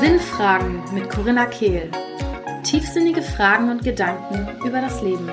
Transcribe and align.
Sinnfragen 0.00 0.82
mit 0.92 1.08
Corinna 1.08 1.46
Kehl. 1.46 1.92
Tiefsinnige 2.64 3.22
Fragen 3.22 3.70
und 3.70 3.84
Gedanken 3.84 4.48
über 4.66 4.80
das 4.80 5.00
Leben. 5.00 5.30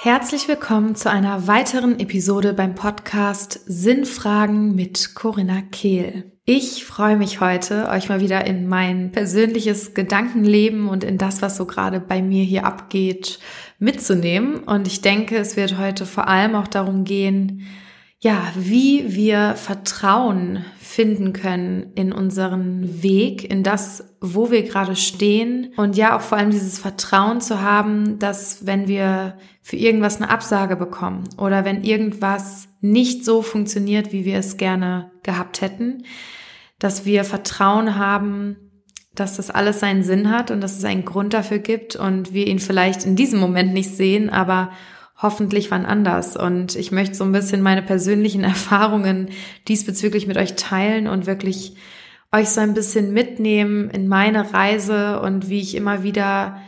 Herzlich 0.00 0.48
willkommen 0.48 0.96
zu 0.96 1.08
einer 1.08 1.46
weiteren 1.46 2.00
Episode 2.00 2.54
beim 2.54 2.74
Podcast 2.74 3.60
Sinnfragen 3.66 4.74
mit 4.74 5.14
Corinna 5.14 5.62
Kehl. 5.70 6.32
Ich 6.44 6.84
freue 6.84 7.16
mich 7.16 7.40
heute, 7.40 7.88
euch 7.88 8.08
mal 8.08 8.20
wieder 8.20 8.44
in 8.48 8.66
mein 8.66 9.12
persönliches 9.12 9.94
Gedankenleben 9.94 10.88
und 10.88 11.04
in 11.04 11.18
das, 11.18 11.40
was 11.40 11.56
so 11.56 11.66
gerade 11.66 12.00
bei 12.00 12.20
mir 12.20 12.42
hier 12.42 12.66
abgeht, 12.66 13.38
mitzunehmen. 13.78 14.64
Und 14.64 14.88
ich 14.88 15.02
denke, 15.02 15.36
es 15.36 15.56
wird 15.56 15.78
heute 15.78 16.04
vor 16.04 16.26
allem 16.26 16.56
auch 16.56 16.66
darum 16.66 17.04
gehen, 17.04 17.64
ja, 18.24 18.50
wie 18.56 19.14
wir 19.14 19.54
Vertrauen 19.54 20.64
finden 20.80 21.34
können 21.34 21.92
in 21.94 22.10
unseren 22.10 23.02
Weg, 23.02 23.50
in 23.50 23.62
das, 23.62 24.16
wo 24.18 24.50
wir 24.50 24.62
gerade 24.62 24.96
stehen. 24.96 25.74
Und 25.76 25.94
ja 25.94 26.16
auch 26.16 26.22
vor 26.22 26.38
allem 26.38 26.50
dieses 26.50 26.78
Vertrauen 26.78 27.42
zu 27.42 27.60
haben, 27.60 28.18
dass 28.18 28.64
wenn 28.64 28.88
wir 28.88 29.36
für 29.60 29.76
irgendwas 29.76 30.16
eine 30.16 30.30
Absage 30.30 30.74
bekommen 30.74 31.24
oder 31.36 31.66
wenn 31.66 31.84
irgendwas 31.84 32.68
nicht 32.80 33.26
so 33.26 33.42
funktioniert, 33.42 34.10
wie 34.10 34.24
wir 34.24 34.38
es 34.38 34.56
gerne 34.56 35.10
gehabt 35.22 35.60
hätten, 35.60 36.04
dass 36.78 37.04
wir 37.04 37.24
Vertrauen 37.24 37.98
haben, 37.98 38.56
dass 39.14 39.36
das 39.36 39.50
alles 39.50 39.80
seinen 39.80 40.02
Sinn 40.02 40.30
hat 40.30 40.50
und 40.50 40.62
dass 40.62 40.78
es 40.78 40.84
einen 40.84 41.04
Grund 41.04 41.34
dafür 41.34 41.58
gibt 41.58 41.94
und 41.94 42.32
wir 42.32 42.46
ihn 42.46 42.58
vielleicht 42.58 43.04
in 43.04 43.16
diesem 43.16 43.38
Moment 43.38 43.74
nicht 43.74 43.94
sehen, 43.94 44.30
aber 44.30 44.70
hoffentlich 45.24 45.70
wann 45.70 45.86
anders. 45.86 46.36
Und 46.36 46.76
ich 46.76 46.92
möchte 46.92 47.16
so 47.16 47.24
ein 47.24 47.32
bisschen 47.32 47.62
meine 47.62 47.82
persönlichen 47.82 48.44
Erfahrungen 48.44 49.30
diesbezüglich 49.66 50.28
mit 50.28 50.36
euch 50.36 50.54
teilen 50.54 51.08
und 51.08 51.26
wirklich 51.26 51.74
euch 52.30 52.50
so 52.50 52.60
ein 52.60 52.74
bisschen 52.74 53.12
mitnehmen 53.12 53.90
in 53.90 54.06
meine 54.06 54.52
Reise 54.52 55.20
und 55.20 55.48
wie 55.48 55.60
ich 55.60 55.74
immer 55.74 56.02
wieder, 56.02 56.60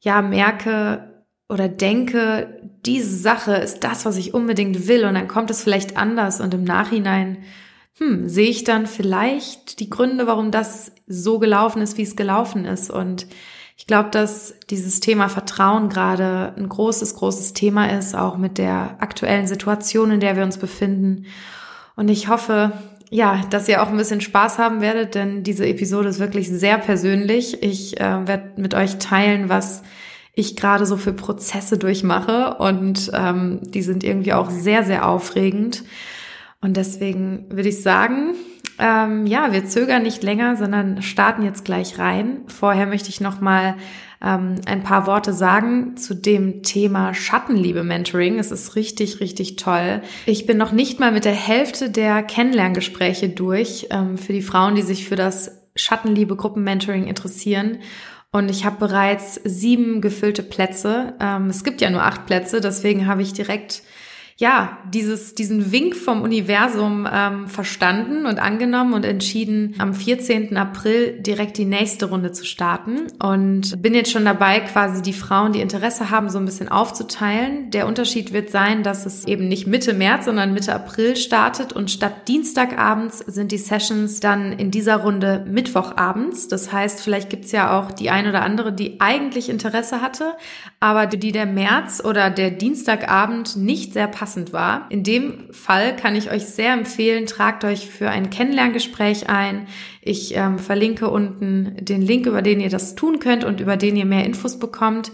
ja, 0.00 0.22
merke 0.22 1.24
oder 1.48 1.68
denke, 1.68 2.60
diese 2.86 3.16
Sache 3.16 3.56
ist 3.56 3.80
das, 3.80 4.06
was 4.06 4.16
ich 4.16 4.34
unbedingt 4.34 4.88
will 4.88 5.04
und 5.04 5.14
dann 5.14 5.28
kommt 5.28 5.50
es 5.50 5.62
vielleicht 5.62 5.96
anders 5.96 6.40
und 6.40 6.54
im 6.54 6.64
Nachhinein, 6.64 7.38
hm, 7.98 8.28
sehe 8.28 8.48
ich 8.48 8.64
dann 8.64 8.86
vielleicht 8.86 9.80
die 9.80 9.90
Gründe, 9.90 10.26
warum 10.26 10.52
das 10.52 10.92
so 11.06 11.38
gelaufen 11.38 11.82
ist, 11.82 11.98
wie 11.98 12.02
es 12.02 12.16
gelaufen 12.16 12.64
ist 12.64 12.88
und 12.88 13.26
ich 13.80 13.86
glaube, 13.86 14.10
dass 14.10 14.54
dieses 14.68 15.00
Thema 15.00 15.30
Vertrauen 15.30 15.88
gerade 15.88 16.52
ein 16.58 16.68
großes, 16.68 17.14
großes 17.14 17.54
Thema 17.54 17.86
ist, 17.86 18.14
auch 18.14 18.36
mit 18.36 18.58
der 18.58 18.96
aktuellen 19.00 19.46
Situation, 19.46 20.10
in 20.10 20.20
der 20.20 20.36
wir 20.36 20.42
uns 20.42 20.58
befinden. 20.58 21.24
Und 21.96 22.10
ich 22.10 22.28
hoffe, 22.28 22.72
ja, 23.08 23.40
dass 23.48 23.70
ihr 23.70 23.82
auch 23.82 23.88
ein 23.88 23.96
bisschen 23.96 24.20
Spaß 24.20 24.58
haben 24.58 24.82
werdet, 24.82 25.14
denn 25.14 25.44
diese 25.44 25.66
Episode 25.66 26.10
ist 26.10 26.18
wirklich 26.18 26.50
sehr 26.50 26.76
persönlich. 26.76 27.62
Ich 27.62 27.98
äh, 27.98 28.28
werde 28.28 28.50
mit 28.60 28.74
euch 28.74 28.98
teilen, 28.98 29.48
was 29.48 29.82
ich 30.34 30.56
gerade 30.56 30.84
so 30.84 30.98
für 30.98 31.14
Prozesse 31.14 31.78
durchmache 31.78 32.56
und 32.58 33.10
ähm, 33.14 33.60
die 33.62 33.82
sind 33.82 34.04
irgendwie 34.04 34.34
auch 34.34 34.50
sehr, 34.50 34.84
sehr 34.84 35.08
aufregend. 35.08 35.84
Und 36.60 36.76
deswegen 36.76 37.46
würde 37.48 37.70
ich 37.70 37.80
sagen, 37.82 38.34
ähm, 38.80 39.26
ja, 39.26 39.52
wir 39.52 39.66
zögern 39.66 40.02
nicht 40.02 40.22
länger, 40.22 40.56
sondern 40.56 41.02
starten 41.02 41.42
jetzt 41.42 41.64
gleich 41.64 41.98
rein. 41.98 42.40
Vorher 42.46 42.86
möchte 42.86 43.10
ich 43.10 43.20
noch 43.20 43.40
mal 43.40 43.76
ähm, 44.22 44.56
ein 44.66 44.82
paar 44.82 45.06
Worte 45.06 45.32
sagen 45.32 45.96
zu 45.96 46.14
dem 46.14 46.62
Thema 46.62 47.14
Schattenliebe-Mentoring. 47.14 48.38
Es 48.38 48.50
ist 48.50 48.76
richtig, 48.76 49.20
richtig 49.20 49.56
toll. 49.56 50.02
Ich 50.26 50.46
bin 50.46 50.56
noch 50.56 50.72
nicht 50.72 50.98
mal 50.98 51.12
mit 51.12 51.24
der 51.24 51.34
Hälfte 51.34 51.90
der 51.90 52.22
Kennenlerngespräche 52.22 53.28
durch 53.28 53.88
ähm, 53.90 54.18
für 54.18 54.32
die 54.32 54.42
Frauen, 54.42 54.74
die 54.74 54.82
sich 54.82 55.06
für 55.06 55.16
das 55.16 55.60
Schattenliebe-Gruppen-Mentoring 55.76 57.06
interessieren. 57.06 57.78
Und 58.32 58.50
ich 58.50 58.64
habe 58.64 58.76
bereits 58.78 59.40
sieben 59.44 60.00
gefüllte 60.00 60.42
Plätze. 60.42 61.14
Ähm, 61.20 61.46
es 61.46 61.64
gibt 61.64 61.80
ja 61.80 61.90
nur 61.90 62.02
acht 62.02 62.26
Plätze, 62.26 62.60
deswegen 62.60 63.06
habe 63.06 63.22
ich 63.22 63.32
direkt 63.32 63.82
ja, 64.40 64.78
dieses, 64.88 65.34
diesen 65.34 65.70
Wink 65.70 65.94
vom 65.94 66.22
Universum 66.22 67.06
ähm, 67.12 67.46
verstanden 67.46 68.24
und 68.24 68.38
angenommen 68.38 68.94
und 68.94 69.04
entschieden, 69.04 69.74
am 69.76 69.92
14. 69.92 70.56
April 70.56 71.20
direkt 71.20 71.58
die 71.58 71.66
nächste 71.66 72.06
Runde 72.06 72.32
zu 72.32 72.46
starten. 72.46 73.02
Und 73.22 73.82
bin 73.82 73.94
jetzt 73.94 74.10
schon 74.10 74.24
dabei, 74.24 74.60
quasi 74.60 75.02
die 75.02 75.12
Frauen, 75.12 75.52
die 75.52 75.60
Interesse 75.60 76.08
haben, 76.08 76.30
so 76.30 76.38
ein 76.38 76.46
bisschen 76.46 76.70
aufzuteilen. 76.70 77.70
Der 77.70 77.86
Unterschied 77.86 78.32
wird 78.32 78.48
sein, 78.48 78.82
dass 78.82 79.04
es 79.04 79.26
eben 79.26 79.46
nicht 79.46 79.66
Mitte 79.66 79.92
März, 79.92 80.24
sondern 80.24 80.54
Mitte 80.54 80.74
April 80.74 81.16
startet 81.16 81.74
und 81.74 81.90
statt 81.90 82.26
Dienstagabends 82.26 83.18
sind 83.18 83.52
die 83.52 83.58
Sessions 83.58 84.20
dann 84.20 84.52
in 84.52 84.70
dieser 84.70 85.02
Runde 85.02 85.44
Mittwochabends. 85.50 86.48
Das 86.48 86.72
heißt, 86.72 87.02
vielleicht 87.02 87.28
gibt's 87.28 87.52
ja 87.52 87.78
auch 87.78 87.92
die 87.92 88.08
ein 88.08 88.26
oder 88.26 88.40
andere, 88.40 88.72
die 88.72 89.02
eigentlich 89.02 89.50
Interesse 89.50 90.00
hatte, 90.00 90.32
aber 90.80 91.04
die 91.04 91.30
der 91.30 91.44
März 91.44 92.02
oder 92.02 92.30
der 92.30 92.50
Dienstagabend 92.50 93.58
nicht 93.58 93.92
sehr 93.92 94.08
passend 94.08 94.29
passend 94.30 94.52
war. 94.52 94.86
In 94.90 95.02
dem 95.02 95.52
Fall 95.52 95.96
kann 95.96 96.14
ich 96.14 96.30
euch 96.30 96.46
sehr 96.46 96.72
empfehlen, 96.72 97.26
tragt 97.26 97.64
euch 97.64 97.90
für 97.90 98.10
ein 98.10 98.30
Kennenlerngespräch 98.30 99.28
ein. 99.28 99.66
Ich 100.02 100.36
ähm, 100.36 100.60
verlinke 100.60 101.10
unten 101.10 101.76
den 101.80 102.00
Link, 102.00 102.26
über 102.26 102.40
den 102.40 102.60
ihr 102.60 102.70
das 102.70 102.94
tun 102.94 103.18
könnt 103.18 103.42
und 103.42 103.60
über 103.60 103.76
den 103.76 103.96
ihr 103.96 104.04
mehr 104.04 104.24
Infos 104.24 104.60
bekommt. 104.60 105.10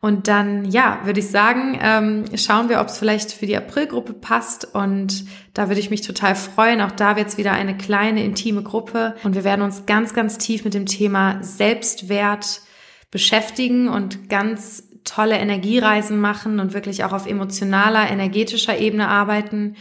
Und 0.00 0.28
dann, 0.28 0.64
ja, 0.64 1.00
würde 1.04 1.20
ich 1.20 1.28
sagen, 1.28 1.78
ähm, 1.82 2.24
schauen 2.36 2.70
wir, 2.70 2.80
ob 2.80 2.88
es 2.88 2.98
vielleicht 2.98 3.32
für 3.32 3.46
die 3.46 3.56
Aprilgruppe 3.56 4.14
passt. 4.14 4.74
Und 4.74 5.26
da 5.52 5.68
würde 5.68 5.80
ich 5.80 5.90
mich 5.90 6.00
total 6.00 6.34
freuen. 6.34 6.80
Auch 6.80 6.92
da 6.92 7.16
wird 7.16 7.28
es 7.28 7.36
wieder 7.36 7.52
eine 7.52 7.76
kleine, 7.76 8.24
intime 8.24 8.62
Gruppe. 8.62 9.14
Und 9.24 9.34
wir 9.34 9.44
werden 9.44 9.62
uns 9.62 9.84
ganz, 9.84 10.14
ganz 10.14 10.38
tief 10.38 10.64
mit 10.64 10.72
dem 10.72 10.86
Thema 10.86 11.42
Selbstwert 11.42 12.62
beschäftigen 13.10 13.88
und 13.88 14.30
ganz 14.30 14.84
tolle 15.04 15.36
Energiereisen 15.36 16.18
machen 16.18 16.60
und 16.60 16.74
wirklich 16.74 17.04
auch 17.04 17.12
auf 17.12 17.26
emotionaler, 17.26 18.10
energetischer 18.10 18.78
Ebene 18.78 19.08
arbeiten, 19.08 19.76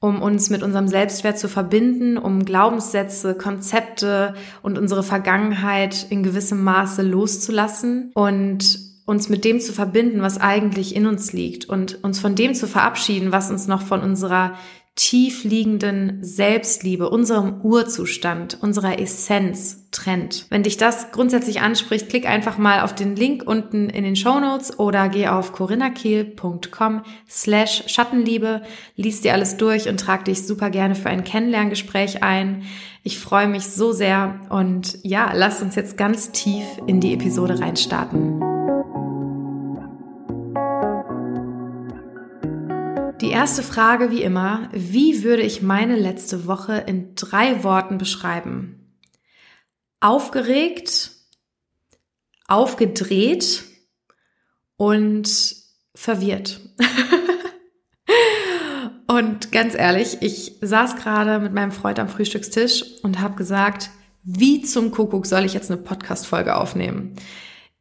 um 0.00 0.20
uns 0.22 0.50
mit 0.50 0.62
unserem 0.62 0.88
Selbstwert 0.88 1.38
zu 1.38 1.48
verbinden, 1.48 2.18
um 2.18 2.44
Glaubenssätze, 2.44 3.34
Konzepte 3.34 4.34
und 4.62 4.78
unsere 4.78 5.02
Vergangenheit 5.02 6.06
in 6.10 6.22
gewissem 6.22 6.62
Maße 6.62 7.02
loszulassen 7.02 8.12
und 8.14 8.78
uns 9.06 9.28
mit 9.28 9.44
dem 9.44 9.60
zu 9.60 9.72
verbinden, 9.72 10.20
was 10.20 10.38
eigentlich 10.38 10.94
in 10.94 11.06
uns 11.06 11.32
liegt 11.32 11.64
und 11.66 12.02
uns 12.04 12.18
von 12.18 12.34
dem 12.34 12.54
zu 12.54 12.66
verabschieden, 12.66 13.32
was 13.32 13.50
uns 13.50 13.68
noch 13.68 13.82
von 13.82 14.00
unserer 14.00 14.54
tief 14.96 15.44
liegenden 15.44 16.24
Selbstliebe, 16.24 17.10
unserem 17.10 17.60
Urzustand, 17.60 18.58
unserer 18.60 18.98
Essenz 18.98 19.86
trennt. 19.90 20.46
Wenn 20.48 20.62
dich 20.62 20.78
das 20.78 21.12
grundsätzlich 21.12 21.60
anspricht, 21.60 22.08
klick 22.08 22.26
einfach 22.26 22.56
mal 22.56 22.80
auf 22.80 22.94
den 22.94 23.14
Link 23.14 23.42
unten 23.46 23.90
in 23.90 24.04
den 24.04 24.16
Show 24.16 24.40
Notes 24.40 24.78
oder 24.78 25.10
geh 25.10 25.28
auf 25.28 25.52
corinnakiel.com 25.52 27.02
slash 27.28 27.84
Schattenliebe, 27.86 28.62
lies 28.96 29.20
dir 29.20 29.34
alles 29.34 29.58
durch 29.58 29.88
und 29.88 30.00
trag 30.00 30.24
dich 30.24 30.46
super 30.46 30.70
gerne 30.70 30.94
für 30.94 31.10
ein 31.10 31.24
Kennenlerngespräch 31.24 32.22
ein. 32.22 32.62
Ich 33.02 33.18
freue 33.18 33.48
mich 33.48 33.66
so 33.66 33.92
sehr 33.92 34.40
und 34.48 34.98
ja, 35.02 35.32
lass 35.34 35.62
uns 35.62 35.74
jetzt 35.76 35.98
ganz 35.98 36.32
tief 36.32 36.64
in 36.86 37.00
die 37.00 37.12
Episode 37.12 37.60
reinstarten. 37.60 38.55
Die 43.22 43.30
erste 43.30 43.62
Frage 43.62 44.10
wie 44.10 44.22
immer, 44.22 44.68
wie 44.72 45.22
würde 45.22 45.40
ich 45.40 45.62
meine 45.62 45.96
letzte 45.96 46.46
Woche 46.46 46.84
in 46.86 47.14
drei 47.14 47.64
Worten 47.64 47.96
beschreiben? 47.96 48.98
Aufgeregt, 50.00 51.12
aufgedreht 52.46 53.64
und 54.76 55.30
verwirrt. 55.94 56.60
und 59.06 59.50
ganz 59.50 59.74
ehrlich, 59.74 60.18
ich 60.20 60.58
saß 60.60 60.96
gerade 60.96 61.38
mit 61.38 61.54
meinem 61.54 61.72
Freund 61.72 61.98
am 61.98 62.10
Frühstückstisch 62.10 62.84
und 63.02 63.20
habe 63.20 63.36
gesagt, 63.36 63.88
wie 64.24 64.60
zum 64.60 64.90
Kuckuck 64.90 65.24
soll 65.24 65.46
ich 65.46 65.54
jetzt 65.54 65.70
eine 65.70 65.80
Podcast-Folge 65.80 66.54
aufnehmen? 66.54 67.14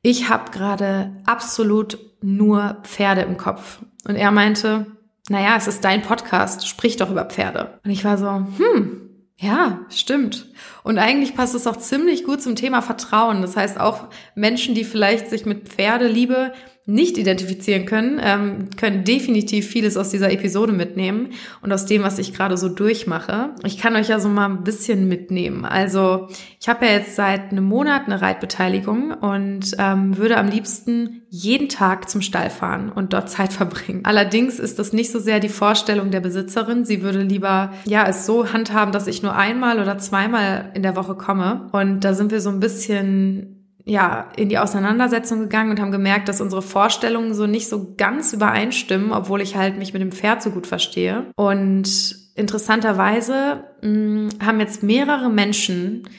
Ich 0.02 0.30
habe 0.30 0.52
gerade 0.52 1.22
absolut 1.26 1.98
nur 2.22 2.78
Pferde 2.84 3.22
im 3.22 3.36
Kopf. 3.36 3.80
Und 4.08 4.16
er 4.16 4.32
meinte, 4.32 4.95
naja, 5.30 5.56
es 5.57 5.68
ist 5.68 5.83
dein 5.83 6.01
Podcast, 6.01 6.68
sprich 6.68 6.98
doch 6.98 7.10
über 7.10 7.25
Pferde. 7.25 7.80
Und 7.83 7.92
ich 7.92 8.06
war 8.06 8.18
so, 8.18 8.30
hm, 8.30 9.10
ja, 9.38 9.81
stimmt. 9.89 10.48
Und 10.83 10.98
eigentlich 10.98 11.36
passt 11.36 11.56
es 11.56 11.68
auch 11.68 11.77
ziemlich 11.77 12.24
gut 12.24 12.42
zum 12.42 12.56
Thema 12.56 12.81
Vertrauen. 12.81 13.42
Das 13.42 13.57
heißt, 13.57 13.80
auch 13.80 14.07
Menschen, 14.36 14.75
die 14.75 14.83
vielleicht 14.83 15.30
sich 15.30 15.45
mit 15.45 15.68
Pferdeliebe 15.68 16.54
nicht 16.88 17.18
identifizieren 17.18 17.86
können, 17.88 18.22
ähm, 18.24 18.70
können 18.78 19.04
definitiv 19.04 19.68
vieles 19.68 19.98
aus 19.98 20.12
dieser 20.12 20.32
Episode 20.32 20.72
mitnehmen 20.72 21.30
und 21.62 21.74
aus 21.74 21.88
dem, 21.88 22.04
was 22.04 22.20
ich 22.20 22.32
gerade 22.32 22.58
so 22.58 22.70
durchmache. 22.70 23.56
Ich 23.64 23.80
kann 23.80 23.96
euch 23.96 24.10
ja 24.10 24.20
so 24.20 24.30
mal 24.30 24.48
ein 24.48 24.64
bisschen 24.64 25.08
mitnehmen. 25.08 25.66
Also 25.66 26.28
ich 26.62 26.70
habe 26.70 26.86
ja 26.86 26.92
jetzt 26.92 27.16
seit 27.16 27.52
einem 27.52 27.64
Monat 27.64 28.04
eine 28.06 28.22
Reitbeteiligung 28.22 29.12
und 29.14 29.72
ähm, 29.80 30.16
würde 30.18 30.38
am 30.38 30.48
liebsten 30.48 31.24
jeden 31.30 31.70
Tag 31.70 32.08
zum 32.08 32.22
Stall 32.22 32.52
fahren 32.52 32.92
und 32.92 33.14
dort 33.14 33.32
Zeit 33.32 33.52
verbringen. 33.54 34.02
Allerdings 34.04 34.60
ist 34.60 34.78
das 34.78 34.94
nicht 34.94 35.12
so 35.12 35.18
sehr 35.20 35.40
die 35.40 35.50
Vorstellung 35.50 36.12
der 36.12 36.20
Besitzerin. 36.20 36.86
Sie 36.86 37.02
würde 37.02 37.24
lieber 37.24 37.74
ja 37.86 38.08
es 38.08 38.28
so 38.28 38.54
handhaben, 38.54 38.92
dass 38.92 39.08
ich 39.08 39.24
nur 39.24 39.36
einmal 39.36 39.80
oder 39.80 39.98
zweimal 39.98 40.72
in 40.76 40.84
der 40.84 40.96
Woche 40.96 41.16
komme. 41.16 41.68
Und 41.72 42.02
da 42.02 42.14
sind 42.14 42.32
wir 42.32 42.42
so 42.42 42.52
ein 42.52 42.60
bisschen 42.60 43.55
ja, 43.86 44.30
in 44.36 44.50
die 44.50 44.58
Auseinandersetzung 44.58 45.40
gegangen 45.40 45.70
und 45.70 45.80
haben 45.80 45.92
gemerkt, 45.92 46.28
dass 46.28 46.42
unsere 46.42 46.64
Vorstellungen 46.64 47.36
so 47.36 47.46
nicht 47.46 47.70
so 47.70 47.94
ganz 47.96 48.34
übereinstimmen, 48.34 49.12
obwohl 49.12 49.42
ich 49.42 49.56
halt 49.56 49.78
mich 49.78 49.94
mit 49.94 50.02
dem 50.02 50.12
Pferd 50.12 50.42
so 50.42 50.50
gut 50.50 50.66
verstehe. 50.66 51.28
Und 51.36 52.18
interessanterweise 52.34 53.64
mh, 53.82 53.90
mm, 53.90 54.30
haben 54.44 54.60
jetzt 54.60 54.82
mehrere 54.82 55.30
Menschen 55.30 56.10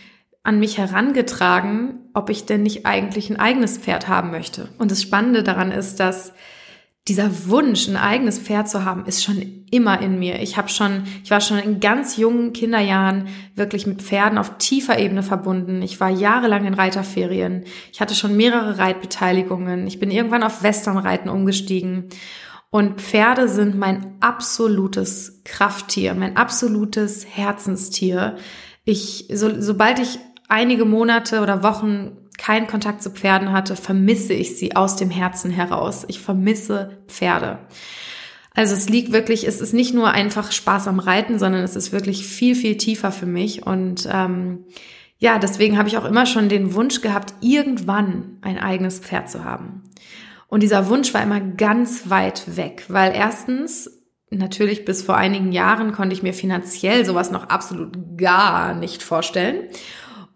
an 0.44 0.60
mich 0.60 0.78
herangetragen, 0.78 2.08
ob 2.14 2.30
ich 2.30 2.46
denn 2.46 2.62
nicht 2.62 2.86
eigentlich 2.86 3.30
ein 3.30 3.40
eigenes 3.40 3.78
Pferd 3.78 4.06
haben 4.06 4.30
möchte. 4.30 4.68
Und 4.78 4.92
das 4.92 5.02
Spannende 5.02 5.42
daran 5.42 5.72
ist, 5.72 5.98
dass 5.98 6.32
dieser 7.08 7.46
Wunsch, 7.48 7.86
ein 7.86 7.96
eigenes 7.96 8.38
Pferd 8.38 8.68
zu 8.68 8.84
haben, 8.84 9.06
ist 9.06 9.22
schon 9.22 9.64
immer 9.70 10.00
in 10.00 10.18
mir. 10.18 10.40
Ich 10.42 10.56
habe 10.56 10.68
schon, 10.68 11.04
ich 11.22 11.30
war 11.30 11.40
schon 11.40 11.58
in 11.58 11.78
ganz 11.78 12.16
jungen 12.16 12.52
Kinderjahren 12.52 13.28
wirklich 13.54 13.86
mit 13.86 14.02
Pferden 14.02 14.38
auf 14.38 14.58
tiefer 14.58 14.98
Ebene 14.98 15.22
verbunden. 15.22 15.82
Ich 15.82 16.00
war 16.00 16.10
jahrelang 16.10 16.64
in 16.64 16.74
Reiterferien. 16.74 17.64
Ich 17.92 18.00
hatte 18.00 18.14
schon 18.14 18.36
mehrere 18.36 18.78
Reitbeteiligungen. 18.78 19.86
Ich 19.86 20.00
bin 20.00 20.10
irgendwann 20.10 20.42
auf 20.42 20.64
Westernreiten 20.64 21.30
umgestiegen. 21.30 22.08
Und 22.70 23.00
Pferde 23.00 23.48
sind 23.48 23.78
mein 23.78 24.16
absolutes 24.20 25.42
Krafttier, 25.44 26.14
mein 26.14 26.36
absolutes 26.36 27.24
Herzenstier. 27.28 28.36
Ich, 28.84 29.28
so, 29.32 29.60
sobald 29.60 30.00
ich 30.00 30.18
einige 30.48 30.84
Monate 30.84 31.40
oder 31.40 31.62
Wochen 31.62 32.16
keinen 32.38 32.66
Kontakt 32.66 33.02
zu 33.02 33.10
Pferden 33.10 33.52
hatte, 33.52 33.76
vermisse 33.76 34.32
ich 34.32 34.58
sie 34.58 34.76
aus 34.76 34.96
dem 34.96 35.10
Herzen 35.10 35.50
heraus. 35.50 36.04
Ich 36.08 36.20
vermisse 36.20 36.98
Pferde. 37.08 37.58
Also 38.54 38.74
es 38.74 38.88
liegt 38.88 39.12
wirklich, 39.12 39.46
es 39.46 39.60
ist 39.60 39.74
nicht 39.74 39.92
nur 39.92 40.10
einfach 40.10 40.50
Spaß 40.50 40.88
am 40.88 40.98
Reiten, 40.98 41.38
sondern 41.38 41.62
es 41.62 41.76
ist 41.76 41.92
wirklich 41.92 42.26
viel, 42.26 42.54
viel 42.54 42.78
tiefer 42.78 43.12
für 43.12 43.26
mich. 43.26 43.66
Und 43.66 44.08
ähm, 44.10 44.64
ja, 45.18 45.38
deswegen 45.38 45.76
habe 45.76 45.88
ich 45.88 45.98
auch 45.98 46.06
immer 46.06 46.24
schon 46.24 46.48
den 46.48 46.74
Wunsch 46.74 47.02
gehabt, 47.02 47.34
irgendwann 47.40 48.38
ein 48.40 48.58
eigenes 48.58 48.98
Pferd 48.98 49.30
zu 49.30 49.44
haben. 49.44 49.82
Und 50.48 50.62
dieser 50.62 50.88
Wunsch 50.88 51.12
war 51.12 51.22
immer 51.22 51.40
ganz 51.40 52.08
weit 52.08 52.56
weg, 52.56 52.84
weil 52.88 53.12
erstens, 53.14 53.90
natürlich 54.30 54.84
bis 54.84 55.02
vor 55.02 55.16
einigen 55.16 55.52
Jahren 55.52 55.92
konnte 55.92 56.14
ich 56.14 56.22
mir 56.22 56.32
finanziell 56.32 57.04
sowas 57.04 57.30
noch 57.30 57.48
absolut 57.48 58.16
gar 58.16 58.74
nicht 58.74 59.02
vorstellen. 59.02 59.64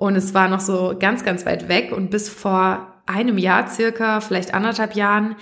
Und 0.00 0.16
es 0.16 0.32
war 0.32 0.48
noch 0.48 0.60
so 0.60 0.96
ganz, 0.98 1.24
ganz 1.24 1.44
weit 1.44 1.68
weg. 1.68 1.92
Und 1.92 2.10
bis 2.10 2.30
vor 2.30 3.02
einem 3.04 3.36
Jahr 3.36 3.68
circa, 3.68 4.22
vielleicht 4.22 4.54
anderthalb 4.54 4.94
Jahren, 4.94 5.36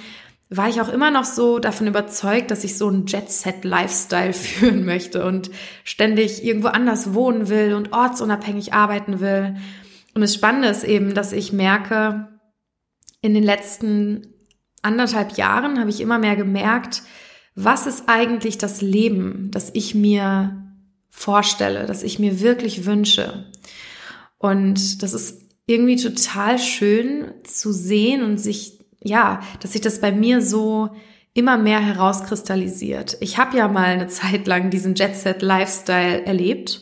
war 0.51 0.69
ich 0.69 0.81
auch 0.81 0.89
immer 0.89 1.13
noch 1.13 1.23
so 1.23 1.61
davon 1.61 1.87
überzeugt, 1.87 2.51
dass 2.51 2.65
ich 2.65 2.77
so 2.77 2.89
einen 2.89 3.07
Jet-Set-Lifestyle 3.07 4.33
führen 4.33 4.85
möchte 4.85 5.25
und 5.25 5.53
ständig 5.85 6.45
irgendwo 6.45 6.67
anders 6.67 7.15
wohnen 7.15 7.49
will 7.49 7.73
und 7.73 7.93
ortsunabhängig 7.93 8.73
arbeiten 8.73 9.21
will. 9.21 9.55
Und 10.17 10.23
das 10.23 10.35
Spannende 10.35 10.67
ist 10.67 10.83
eben, 10.83 11.15
dass 11.15 11.31
ich 11.31 11.53
merke, 11.53 12.27
in 13.21 13.35
den 13.35 13.45
letzten 13.45 14.35
anderthalb 14.83 15.37
Jahren 15.37 15.79
habe 15.79 15.91
ich 15.91 16.01
immer 16.01 16.19
mehr 16.19 16.35
gemerkt, 16.35 17.03
was 17.55 17.87
ist 17.87 18.09
eigentlich 18.09 18.59
das 18.59 18.81
Leben, 18.81 19.53
das 19.53 19.71
ich 19.73 19.95
mir 19.95 20.65
vorstelle, 21.11 21.87
das 21.87 22.03
ich 22.03 22.19
mir 22.19 22.41
wirklich 22.41 22.87
wünsche. 22.87 23.45
Und 24.39 25.03
das 25.03 25.13
ist 25.13 25.43
irgendwie 25.67 25.97
total 25.97 26.59
schön 26.59 27.33
zu 27.45 27.73
sehen 27.73 28.23
und 28.23 28.39
sich, 28.39 28.79
ja, 29.03 29.41
dass 29.61 29.73
sich 29.73 29.83
das 29.83 30.01
bei 30.01 30.13
mir 30.13 30.41
so 30.41 30.91
immer 31.35 31.59
mehr 31.59 31.81
herauskristallisiert. 31.81 33.17
Ich 33.21 33.39
habe 33.39 33.57
ja 33.57 33.69
mal 33.69 33.85
eine 33.85 34.07
Zeit 34.09 34.47
lang 34.47 34.71
diesen 34.71 34.95
Jet 34.95 35.15
Set 35.15 35.43
Lifestyle 35.43 36.25
erlebt 36.25 36.81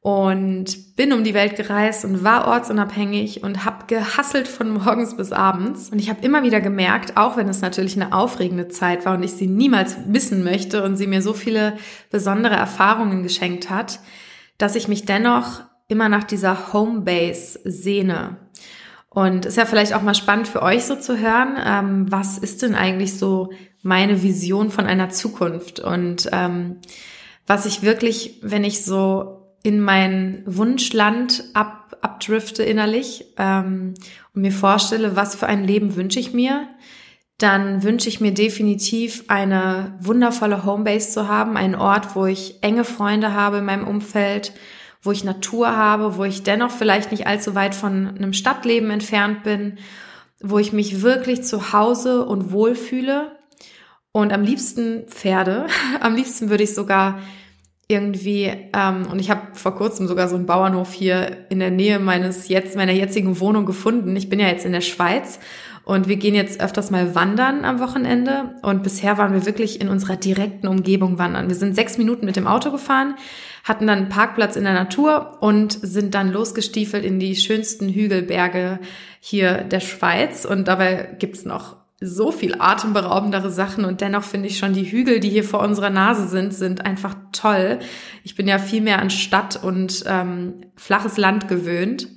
und 0.00 0.94
bin 0.94 1.12
um 1.12 1.24
die 1.24 1.34
Welt 1.34 1.56
gereist 1.56 2.04
und 2.04 2.22
war 2.22 2.46
ortsunabhängig 2.46 3.42
und 3.42 3.64
habe 3.64 3.86
gehasselt 3.88 4.46
von 4.46 4.70
morgens 4.70 5.16
bis 5.16 5.32
abends. 5.32 5.90
Und 5.90 5.98
ich 5.98 6.08
habe 6.08 6.24
immer 6.24 6.44
wieder 6.44 6.60
gemerkt, 6.60 7.16
auch 7.16 7.36
wenn 7.36 7.48
es 7.48 7.60
natürlich 7.60 7.96
eine 7.96 8.12
aufregende 8.12 8.68
Zeit 8.68 9.04
war 9.04 9.16
und 9.16 9.24
ich 9.24 9.32
sie 9.32 9.48
niemals 9.48 9.96
missen 10.06 10.44
möchte 10.44 10.84
und 10.84 10.96
sie 10.96 11.08
mir 11.08 11.22
so 11.22 11.32
viele 11.32 11.76
besondere 12.08 12.54
Erfahrungen 12.54 13.24
geschenkt 13.24 13.68
hat, 13.68 13.98
dass 14.58 14.76
ich 14.76 14.86
mich 14.86 15.06
dennoch 15.06 15.62
immer 15.88 16.08
nach 16.08 16.24
dieser 16.24 16.72
Homebase 16.72 17.60
sehne. 17.64 18.36
Und 19.08 19.46
ist 19.46 19.56
ja 19.56 19.64
vielleicht 19.64 19.94
auch 19.94 20.02
mal 20.02 20.14
spannend 20.14 20.46
für 20.46 20.62
euch 20.62 20.84
so 20.84 20.96
zu 20.96 21.18
hören, 21.18 21.56
ähm, 21.64 22.12
was 22.12 22.36
ist 22.38 22.62
denn 22.62 22.74
eigentlich 22.74 23.16
so 23.16 23.50
meine 23.82 24.22
Vision 24.22 24.70
von 24.70 24.84
einer 24.84 25.08
Zukunft 25.08 25.80
und 25.80 26.28
ähm, 26.32 26.80
was 27.46 27.64
ich 27.64 27.82
wirklich, 27.82 28.40
wenn 28.42 28.64
ich 28.64 28.84
so 28.84 29.54
in 29.62 29.80
mein 29.80 30.42
Wunschland 30.44 31.44
ab, 31.54 31.96
abdrifte 32.02 32.62
innerlich 32.62 33.24
ähm, 33.38 33.94
und 34.34 34.42
mir 34.42 34.52
vorstelle, 34.52 35.16
was 35.16 35.34
für 35.34 35.46
ein 35.46 35.64
Leben 35.64 35.96
wünsche 35.96 36.20
ich 36.20 36.34
mir, 36.34 36.68
dann 37.38 37.82
wünsche 37.82 38.08
ich 38.08 38.20
mir 38.20 38.32
definitiv 38.32 39.24
eine 39.28 39.96
wundervolle 40.00 40.64
Homebase 40.64 41.10
zu 41.10 41.28
haben, 41.28 41.56
einen 41.56 41.74
Ort, 41.74 42.16
wo 42.16 42.26
ich 42.26 42.62
enge 42.62 42.84
Freunde 42.84 43.34
habe 43.34 43.58
in 43.58 43.64
meinem 43.64 43.86
Umfeld, 43.86 44.52
wo 45.06 45.12
ich 45.12 45.24
Natur 45.24 45.76
habe, 45.76 46.16
wo 46.16 46.24
ich 46.24 46.42
dennoch 46.42 46.70
vielleicht 46.70 47.12
nicht 47.12 47.26
allzu 47.26 47.54
weit 47.54 47.74
von 47.74 48.08
einem 48.08 48.32
Stadtleben 48.32 48.90
entfernt 48.90 49.42
bin, 49.44 49.78
wo 50.40 50.58
ich 50.58 50.72
mich 50.72 51.02
wirklich 51.02 51.42
zu 51.44 51.72
Hause 51.72 52.26
und 52.26 52.52
wohlfühle 52.52 53.32
und 54.12 54.32
am 54.32 54.42
liebsten 54.42 55.06
Pferde. 55.08 55.66
Am 56.00 56.14
liebsten 56.14 56.50
würde 56.50 56.64
ich 56.64 56.74
sogar 56.74 57.20
irgendwie, 57.88 58.52
ähm, 58.74 59.06
und 59.10 59.20
ich 59.20 59.30
habe 59.30 59.42
vor 59.52 59.76
kurzem 59.76 60.08
sogar 60.08 60.28
so 60.28 60.34
einen 60.34 60.46
Bauernhof 60.46 60.92
hier 60.92 61.46
in 61.50 61.60
der 61.60 61.70
Nähe 61.70 61.98
meines 62.00 62.48
jetzt, 62.48 62.76
meiner 62.76 62.92
jetzigen 62.92 63.38
Wohnung 63.38 63.64
gefunden. 63.64 64.16
Ich 64.16 64.28
bin 64.28 64.40
ja 64.40 64.48
jetzt 64.48 64.66
in 64.66 64.72
der 64.72 64.80
Schweiz 64.80 65.38
und 65.86 66.08
wir 66.08 66.16
gehen 66.16 66.34
jetzt 66.34 66.60
öfters 66.60 66.90
mal 66.90 67.14
wandern 67.14 67.64
am 67.64 67.78
Wochenende. 67.78 68.56
Und 68.62 68.82
bisher 68.82 69.18
waren 69.18 69.32
wir 69.32 69.46
wirklich 69.46 69.80
in 69.80 69.88
unserer 69.88 70.16
direkten 70.16 70.66
Umgebung 70.66 71.16
wandern. 71.16 71.48
Wir 71.48 71.54
sind 71.54 71.76
sechs 71.76 71.96
Minuten 71.96 72.26
mit 72.26 72.34
dem 72.34 72.48
Auto 72.48 72.72
gefahren, 72.72 73.14
hatten 73.62 73.86
dann 73.86 73.98
einen 73.98 74.08
Parkplatz 74.08 74.56
in 74.56 74.64
der 74.64 74.72
Natur 74.72 75.38
und 75.40 75.78
sind 75.80 76.16
dann 76.16 76.32
losgestiefelt 76.32 77.04
in 77.04 77.20
die 77.20 77.36
schönsten 77.36 77.88
Hügelberge 77.88 78.80
hier 79.20 79.58
der 79.58 79.78
Schweiz. 79.78 80.44
Und 80.44 80.66
dabei 80.66 81.14
gibt's 81.20 81.44
noch 81.44 81.76
so 82.00 82.32
viel 82.32 82.56
atemberaubendere 82.58 83.52
Sachen 83.52 83.84
und 83.84 84.00
dennoch 84.00 84.24
finde 84.24 84.48
ich 84.48 84.58
schon 84.58 84.72
die 84.72 84.90
Hügel, 84.90 85.20
die 85.20 85.30
hier 85.30 85.44
vor 85.44 85.60
unserer 85.60 85.90
Nase 85.90 86.26
sind, 86.26 86.52
sind 86.52 86.84
einfach 86.84 87.14
toll. 87.30 87.78
Ich 88.24 88.34
bin 88.34 88.48
ja 88.48 88.58
viel 88.58 88.80
mehr 88.80 88.98
an 88.98 89.10
Stadt 89.10 89.62
und 89.62 90.02
ähm, 90.08 90.62
flaches 90.74 91.16
Land 91.16 91.46
gewöhnt 91.46 92.08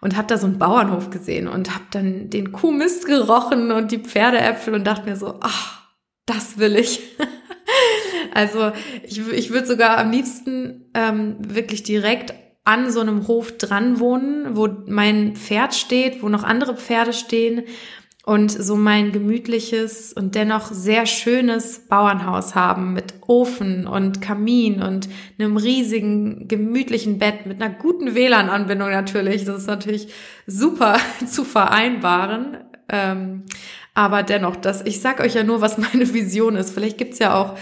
und 0.00 0.16
habe 0.16 0.26
da 0.26 0.38
so 0.38 0.46
einen 0.46 0.58
Bauernhof 0.58 1.10
gesehen 1.10 1.48
und 1.48 1.74
habe 1.74 1.84
dann 1.90 2.30
den 2.30 2.52
Kuhmist 2.52 3.06
gerochen 3.06 3.70
und 3.70 3.92
die 3.92 3.98
Pferdeäpfel 3.98 4.74
und 4.74 4.86
dachte 4.86 5.08
mir 5.08 5.16
so, 5.16 5.38
ach, 5.40 5.88
das 6.26 6.58
will 6.58 6.76
ich. 6.76 7.00
also 8.34 8.72
ich, 9.02 9.20
ich 9.28 9.50
würde 9.50 9.66
sogar 9.66 9.98
am 9.98 10.10
liebsten 10.10 10.90
ähm, 10.94 11.36
wirklich 11.40 11.82
direkt 11.82 12.34
an 12.64 12.90
so 12.90 13.00
einem 13.00 13.26
Hof 13.26 13.56
dran 13.58 14.00
wohnen, 14.00 14.56
wo 14.56 14.68
mein 14.86 15.34
Pferd 15.34 15.74
steht, 15.74 16.22
wo 16.22 16.28
noch 16.28 16.44
andere 16.44 16.76
Pferde 16.76 17.12
stehen 17.12 17.64
und 18.30 18.52
so 18.52 18.76
mein 18.76 19.10
gemütliches 19.10 20.12
und 20.12 20.36
dennoch 20.36 20.70
sehr 20.70 21.04
schönes 21.06 21.80
Bauernhaus 21.88 22.54
haben 22.54 22.92
mit 22.92 23.14
Ofen 23.26 23.88
und 23.88 24.22
Kamin 24.22 24.80
und 24.80 25.08
einem 25.36 25.56
riesigen 25.56 26.46
gemütlichen 26.46 27.18
Bett 27.18 27.46
mit 27.46 27.60
einer 27.60 27.74
guten 27.74 28.14
WLAN-Anbindung 28.14 28.90
natürlich. 28.90 29.46
Das 29.46 29.62
ist 29.62 29.66
natürlich 29.66 30.12
super 30.46 30.96
zu 31.26 31.42
vereinbaren. 31.42 32.58
Ähm, 32.88 33.46
aber 33.94 34.22
dennoch, 34.22 34.54
das, 34.54 34.86
ich 34.86 35.00
sag 35.00 35.18
euch 35.18 35.34
ja 35.34 35.42
nur, 35.42 35.60
was 35.60 35.76
meine 35.76 36.14
Vision 36.14 36.54
ist. 36.54 36.70
Vielleicht 36.70 36.98
gibt's 36.98 37.18
ja 37.18 37.34
auch 37.34 37.58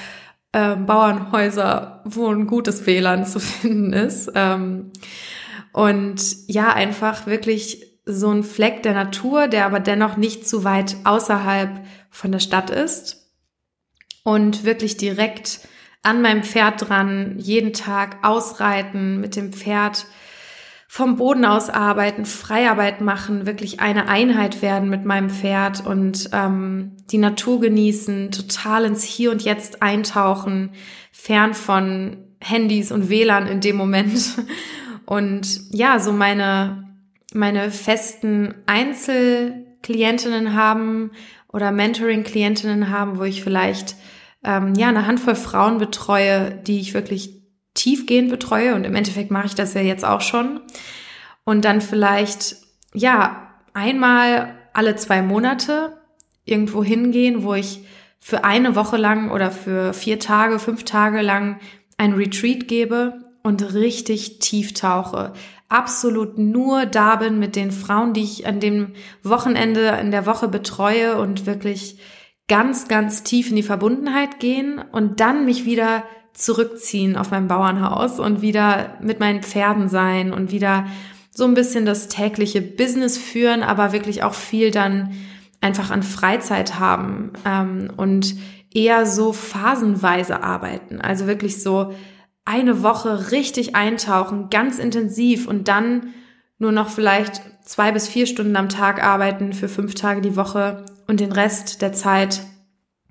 ähm, 0.53 0.85
Bauernhäuser, 0.85 2.03
wo 2.05 2.27
ein 2.27 2.47
gutes 2.47 2.85
WLAN 2.85 3.25
zu 3.25 3.41
finden 3.41 3.95
ist. 3.95 4.31
Ähm, 4.35 4.93
und 5.73 6.21
ja, 6.47 6.75
einfach 6.75 7.27
wirklich 7.27 7.88
so 8.09 8.31
ein 8.31 8.43
Fleck 8.43 8.83
der 8.83 8.95
Natur, 8.95 9.49
der 9.49 9.67
aber 9.67 9.81
dennoch 9.81 10.17
nicht 10.17 10.49
zu 10.49 10.65
weit 10.65 10.97
außerhalb 11.05 11.85
von 12.11 12.33
der 12.33 12.39
Stadt 12.39 12.71
ist 12.71 13.31
und 14.25 14.65
wirklich 14.65 14.97
direkt 14.97 15.61
an 16.03 16.23
meinem 16.23 16.43
Pferd 16.43 16.89
dran, 16.89 17.35
jeden 17.39 17.75
Tag 17.75 18.19
ausreiten, 18.23 19.21
mit 19.21 19.37
dem 19.37 19.53
Pferd 19.53 20.07
vom 20.91 21.17
Boden 21.17 21.45
aus 21.45 21.69
arbeiten, 21.69 22.25
Freiarbeit 22.25 23.03
machen, 23.03 23.45
wirklich 23.45 23.81
eine 23.81 24.09
Einheit 24.09 24.63
werden 24.63 24.89
mit 24.89 25.05
meinem 25.05 25.29
Pferd 25.29 25.85
und 25.85 26.31
ähm, 26.33 26.97
die 27.11 27.19
Natur 27.19 27.61
genießen, 27.61 28.31
total 28.31 28.87
ins 28.87 29.03
Hier 29.03 29.31
und 29.31 29.43
Jetzt 29.43 29.83
eintauchen, 29.83 30.71
fern 31.13 31.53
von 31.53 32.17
Handys 32.41 32.91
und 32.91 33.11
WLAN 33.11 33.47
in 33.47 33.61
dem 33.61 33.77
Moment. 33.77 34.19
Und 35.05 35.73
ja, 35.73 36.01
so 36.01 36.13
meine, 36.13 36.88
meine 37.35 37.71
festen 37.71 38.55
Einzelklientinnen 38.67 40.55
haben 40.55 41.13
oder 41.53 41.73
Mentoring-Klientinnen 41.73 42.91
haben, 42.91 43.19
wo 43.19 43.25
ich 43.25 43.43
vielleicht 43.43 43.97
ähm, 44.45 44.75
ja 44.75 44.89
eine 44.89 45.07
Handvoll 45.07 45.35
Frauen 45.35 45.79
betreue, 45.79 46.51
die 46.67 46.81
ich 46.81 46.95
wirklich 46.95 47.35
tiefgehend 47.75 48.31
betreue 48.31 48.75
und 48.75 48.85
im 48.85 48.95
Endeffekt 48.95 49.31
mache 49.31 49.47
ich 49.47 49.55
das 49.55 49.75
ja 49.75 49.81
jetzt 49.81 50.05
auch 50.05 50.21
schon 50.21 50.61
und 51.45 51.65
dann 51.65 51.81
vielleicht 51.81 52.57
ja 52.93 53.55
einmal 53.73 54.55
alle 54.73 54.97
zwei 54.97 55.23
Monate 55.23 55.99
irgendwo 56.45 56.83
hingehen, 56.83 57.43
wo 57.43 57.55
ich 57.55 57.81
für 58.21 58.45
eine 58.45 58.75
Woche 58.75 58.97
lang 58.97 59.31
oder 59.31 59.51
für 59.51 59.93
vier 59.93 60.19
Tage, 60.19 60.59
fünf 60.59 60.85
Tage 60.85 61.23
lang 61.23 61.61
ein 61.97 62.15
Retreat 62.15 62.69
gebe 62.69 63.15
und 63.43 63.75
richtig 63.75 64.41
tief 64.41 64.75
tauche. 64.75 65.33
Absolut 65.69 66.39
nur 66.39 66.87
da 66.87 67.17
bin 67.17 67.39
mit 67.39 67.55
den 67.55 67.73
Frauen, 67.73 68.15
die 68.15 68.23
ich 68.23 68.47
an 68.47 68.59
dem 68.59 68.95
Wochenende 69.23 69.99
in 70.01 70.11
der 70.11 70.25
Woche 70.25 70.49
betreue 70.49 71.19
und 71.19 71.45
wirklich 71.45 71.99
ganz, 72.49 72.89
ganz 72.89 73.23
tief 73.23 73.51
in 73.51 73.57
die 73.57 73.63
Verbundenheit 73.63 74.41
gehen 74.41 74.83
und 74.93 75.21
dann 75.21 75.45
mich 75.45 75.67
wieder 75.67 76.05
zurückziehen 76.33 77.17
auf 77.17 77.31
mein 77.31 77.49
Bauernhaus 77.49 78.19
und 78.19 78.41
wieder 78.41 78.97
mit 79.03 79.21
meinen 79.21 79.43
Pferden 79.43 79.89
sein 79.89 80.33
und 80.33 80.53
wieder 80.53 80.87
so 81.31 81.45
ein 81.45 81.55
bisschen 81.55 81.85
das 81.85 82.09
tägliche 82.09 82.63
Business 82.63 83.19
führen, 83.19 83.63
aber 83.63 83.93
wirklich 83.93 84.23
auch 84.23 84.35
viel 84.35 84.71
dann 84.71 85.13
einfach 85.61 85.91
an 85.91 86.03
Freizeit 86.03 86.79
haben 86.79 87.33
ähm, 87.45 87.91
und 87.97 88.37
eher 88.73 89.07
so 89.07 89.33
phasenweise 89.33 90.43
arbeiten. 90.43 91.01
Also 91.01 91.27
wirklich 91.27 91.63
so 91.63 91.93
eine 92.49 92.83
Woche 92.83 93.31
richtig 93.31 93.77
eintauchen, 93.77 94.49
ganz 94.49 94.79
intensiv 94.79 95.47
und 95.47 95.69
dann 95.69 96.15
nur 96.59 96.73
noch 96.73 96.89
vielleicht 96.89 97.43
zwei 97.63 97.93
bis 97.93 98.09
vier 98.09 98.27
Stunden 98.27 98.57
am 98.57 98.71
Tag 98.71 99.05
arbeiten 99.05 99.53
für 99.53 99.69
fünf 99.69 99.95
Tage 99.95 100.23
die 100.23 100.35
Woche 100.35 100.87
und 101.07 101.21
den 101.21 101.31
Rest 101.31 101.83
der 101.83 101.93
Zeit 101.93 102.41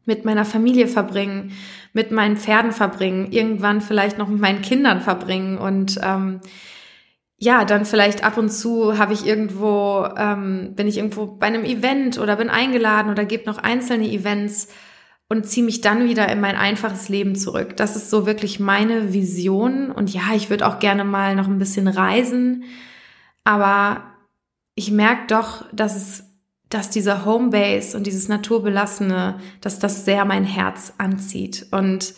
mit 0.06 0.25
meiner 0.25 0.44
Familie 0.44 0.88
verbringen, 0.88 1.51
mit 1.94 2.12
meinen 2.12 2.36
Pferden 2.36 2.72
verbringen, 2.72 3.32
irgendwann 3.32 3.79
vielleicht 3.79 4.17
noch 4.17 4.27
mit 4.27 4.41
meinen 4.41 4.63
Kindern 4.63 5.01
verbringen 5.01 5.60
und 5.60 6.00
ähm, 6.01 6.41
ja, 7.39 7.63
dann 7.63 7.86
vielleicht 7.86 8.24
ab 8.24 8.38
und 8.38 8.50
zu 8.50 8.98
habe 8.98 9.13
ich 9.13 9.27
irgendwo, 9.27 10.08
ähm, 10.17 10.74
bin 10.75 10.88
ich 10.88 10.98
irgendwo 10.98 11.27
bei 11.27 11.46
einem 11.46 11.63
Event 11.63 12.17
oder 12.17 12.38
bin 12.38 12.50
eingeladen 12.50 13.12
oder 13.12 13.25
gebe 13.25 13.46
noch 13.46 13.60
einzelne 13.60 14.10
Events 14.10 14.70
und 15.29 15.46
ziehe 15.46 15.65
mich 15.65 15.81
dann 15.81 16.07
wieder 16.07 16.29
in 16.29 16.39
mein 16.39 16.55
einfaches 16.55 17.10
Leben 17.10 17.36
zurück. 17.36 17.75
Das 17.77 17.96
ist 17.96 18.10
so 18.10 18.25
wirklich 18.25 18.60
meine 18.60 19.13
Vision. 19.13 19.91
Und 19.91 20.13
ja, 20.13 20.34
ich 20.34 20.50
würde 20.50 20.65
auch 20.65 20.79
gerne 20.79 21.03
mal 21.03 21.36
noch 21.36 21.48
ein 21.48 21.60
bisschen 21.60 21.88
reisen, 21.88 22.63
aber 23.43 24.03
ich 24.75 24.91
merke 24.91 25.27
doch, 25.27 25.65
dass 25.74 25.96
es 25.96 26.24
dass 26.69 26.89
dieser 26.89 27.24
Homebase 27.25 27.96
und 27.96 28.07
dieses 28.07 28.27
Naturbelassene, 28.27 29.39
dass 29.62 29.79
das 29.79 30.05
sehr 30.05 30.25
mein 30.25 30.43
Herz 30.43 30.93
anzieht. 30.98 31.67
Und 31.72 32.13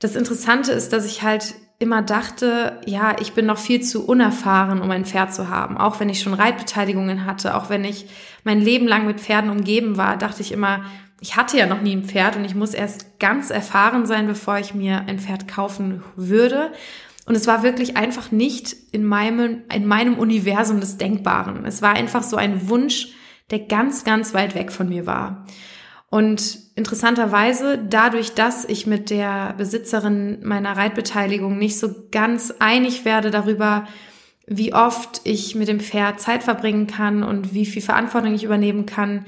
das 0.00 0.16
Interessante 0.16 0.72
ist, 0.72 0.92
dass 0.92 1.06
ich 1.06 1.22
halt 1.22 1.54
immer 1.78 2.02
dachte, 2.02 2.78
ja, 2.84 3.16
ich 3.20 3.32
bin 3.32 3.46
noch 3.46 3.56
viel 3.56 3.80
zu 3.80 4.06
unerfahren, 4.06 4.82
um 4.82 4.90
ein 4.90 5.06
Pferd 5.06 5.32
zu 5.32 5.48
haben. 5.48 5.78
Auch 5.78 5.98
wenn 5.98 6.10
ich 6.10 6.20
schon 6.20 6.34
Reitbeteiligungen 6.34 7.24
hatte, 7.24 7.56
auch 7.56 7.70
wenn 7.70 7.84
ich 7.84 8.06
mein 8.44 8.60
Leben 8.60 8.86
lang 8.86 9.06
mit 9.06 9.18
Pferden 9.18 9.50
umgeben 9.50 9.96
war, 9.96 10.18
dachte 10.18 10.42
ich 10.42 10.52
immer, 10.52 10.84
ich 11.20 11.36
hatte 11.36 11.58
ja 11.58 11.66
noch 11.66 11.82
nie 11.82 11.94
ein 11.94 12.04
Pferd 12.04 12.36
und 12.36 12.44
ich 12.44 12.54
muss 12.54 12.74
erst 12.74 13.18
ganz 13.18 13.50
erfahren 13.50 14.06
sein, 14.06 14.26
bevor 14.26 14.58
ich 14.58 14.74
mir 14.74 15.04
ein 15.06 15.18
Pferd 15.18 15.46
kaufen 15.48 16.02
würde. 16.16 16.72
Und 17.26 17.36
es 17.36 17.46
war 17.46 17.62
wirklich 17.62 17.96
einfach 17.96 18.32
nicht 18.32 18.74
in 18.92 19.04
meinem, 19.04 19.62
in 19.72 19.86
meinem 19.86 20.18
Universum 20.18 20.80
des 20.80 20.96
Denkbaren. 20.96 21.64
Es 21.66 21.82
war 21.82 21.92
einfach 21.92 22.22
so 22.22 22.36
ein 22.36 22.68
Wunsch, 22.68 23.08
der 23.50 23.60
ganz, 23.60 24.04
ganz 24.04 24.32
weit 24.32 24.54
weg 24.54 24.72
von 24.72 24.88
mir 24.88 25.06
war. 25.06 25.46
Und 26.08 26.58
interessanterweise, 26.74 27.78
dadurch, 27.78 28.34
dass 28.34 28.64
ich 28.64 28.86
mit 28.86 29.10
der 29.10 29.54
Besitzerin 29.56 30.38
meiner 30.42 30.76
Reitbeteiligung 30.76 31.56
nicht 31.56 31.78
so 31.78 31.94
ganz 32.10 32.52
einig 32.58 33.04
werde 33.04 33.30
darüber, 33.30 33.86
wie 34.46 34.74
oft 34.74 35.20
ich 35.22 35.54
mit 35.54 35.68
dem 35.68 35.78
Pferd 35.78 36.20
Zeit 36.20 36.42
verbringen 36.42 36.88
kann 36.88 37.22
und 37.22 37.54
wie 37.54 37.66
viel 37.66 37.82
Verantwortung 37.82 38.34
ich 38.34 38.42
übernehmen 38.42 38.86
kann, 38.86 39.24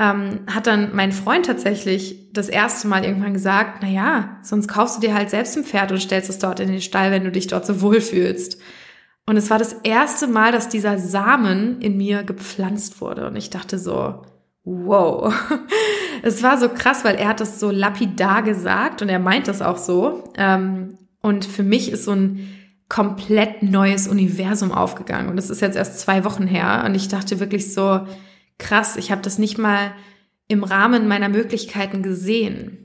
ähm, 0.00 0.40
hat 0.46 0.66
dann 0.66 0.96
mein 0.96 1.12
Freund 1.12 1.44
tatsächlich 1.44 2.32
das 2.32 2.48
erste 2.48 2.88
Mal 2.88 3.04
irgendwann 3.04 3.34
gesagt, 3.34 3.80
na 3.82 3.88
ja, 3.88 4.38
sonst 4.42 4.66
kaufst 4.66 4.96
du 4.96 5.00
dir 5.06 5.14
halt 5.14 5.28
selbst 5.28 5.58
ein 5.58 5.64
Pferd 5.64 5.92
und 5.92 6.00
stellst 6.00 6.30
es 6.30 6.38
dort 6.38 6.58
in 6.58 6.70
den 6.70 6.80
Stall, 6.80 7.10
wenn 7.10 7.24
du 7.24 7.30
dich 7.30 7.48
dort 7.48 7.66
so 7.66 7.82
wohlfühlst. 7.82 8.58
Und 9.26 9.36
es 9.36 9.50
war 9.50 9.58
das 9.58 9.74
erste 9.84 10.26
Mal, 10.26 10.52
dass 10.52 10.70
dieser 10.70 10.98
Samen 10.98 11.82
in 11.82 11.98
mir 11.98 12.22
gepflanzt 12.22 13.02
wurde. 13.02 13.26
Und 13.26 13.36
ich 13.36 13.50
dachte 13.50 13.78
so, 13.78 14.22
wow. 14.64 15.32
Es 16.22 16.42
war 16.42 16.58
so 16.58 16.68
krass, 16.68 17.02
weil 17.02 17.14
er 17.14 17.28
hat 17.28 17.40
das 17.40 17.60
so 17.60 17.70
lapidar 17.70 18.42
gesagt 18.42 19.00
und 19.00 19.08
er 19.08 19.18
meint 19.18 19.48
das 19.48 19.62
auch 19.62 19.78
so. 19.78 20.24
Ähm, 20.36 20.98
und 21.22 21.46
für 21.46 21.62
mich 21.62 21.90
ist 21.90 22.04
so 22.04 22.10
ein 22.10 22.46
komplett 22.90 23.62
neues 23.62 24.06
Universum 24.06 24.70
aufgegangen. 24.70 25.30
Und 25.30 25.36
das 25.36 25.48
ist 25.48 25.62
jetzt 25.62 25.76
erst 25.76 25.98
zwei 25.98 26.24
Wochen 26.24 26.46
her. 26.46 26.82
Und 26.84 26.94
ich 26.94 27.08
dachte 27.08 27.40
wirklich 27.40 27.72
so, 27.72 28.00
krass, 28.60 28.96
ich 28.96 29.10
habe 29.10 29.22
das 29.22 29.38
nicht 29.38 29.58
mal 29.58 29.92
im 30.46 30.62
Rahmen 30.64 31.08
meiner 31.08 31.28
Möglichkeiten 31.28 32.02
gesehen. 32.02 32.80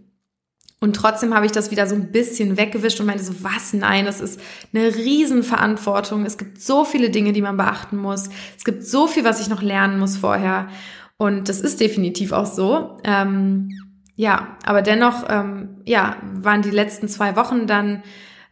Und 0.82 0.96
trotzdem 0.96 1.34
habe 1.34 1.46
ich 1.46 1.52
das 1.52 1.72
wieder 1.72 1.88
so 1.88 1.96
ein 1.96 2.12
bisschen 2.12 2.58
weggewischt 2.58 3.00
und 3.00 3.08
meinte 3.08 3.24
so, 3.24 3.44
was? 3.44 3.74
Nein, 3.74 4.06
das 4.06 4.22
ist 4.22 4.40
eine 4.74 4.94
Riesenverantwortung. 4.96 6.26
Es 6.26 6.38
gibt 6.38 6.62
so 6.62 6.86
viele 6.86 7.10
Dinge, 7.10 7.34
die 7.34 7.42
man 7.42 7.58
beachten 7.58 7.98
muss. 7.98 8.30
Es 8.58 8.66
gibt 8.66 8.84
so 8.84 9.08
viel, 9.08 9.24
was 9.24 9.40
ich 9.40 9.50
noch 9.50 9.62
lernen 9.62 10.00
muss 10.00 10.18
vorher. 10.18 10.68
Und 11.18 11.50
das 11.50 11.62
ist 11.62 11.80
definitiv 11.80 12.34
auch 12.34 12.46
so. 12.46 12.98
Ähm, 13.04 13.70
ja, 14.16 14.58
aber 14.66 14.82
dennoch, 14.82 15.26
ähm, 15.30 15.82
ja, 15.86 16.18
waren 16.36 16.62
die 16.62 16.72
letzten 16.72 17.08
zwei 17.08 17.36
Wochen 17.36 17.68
dann 17.68 18.04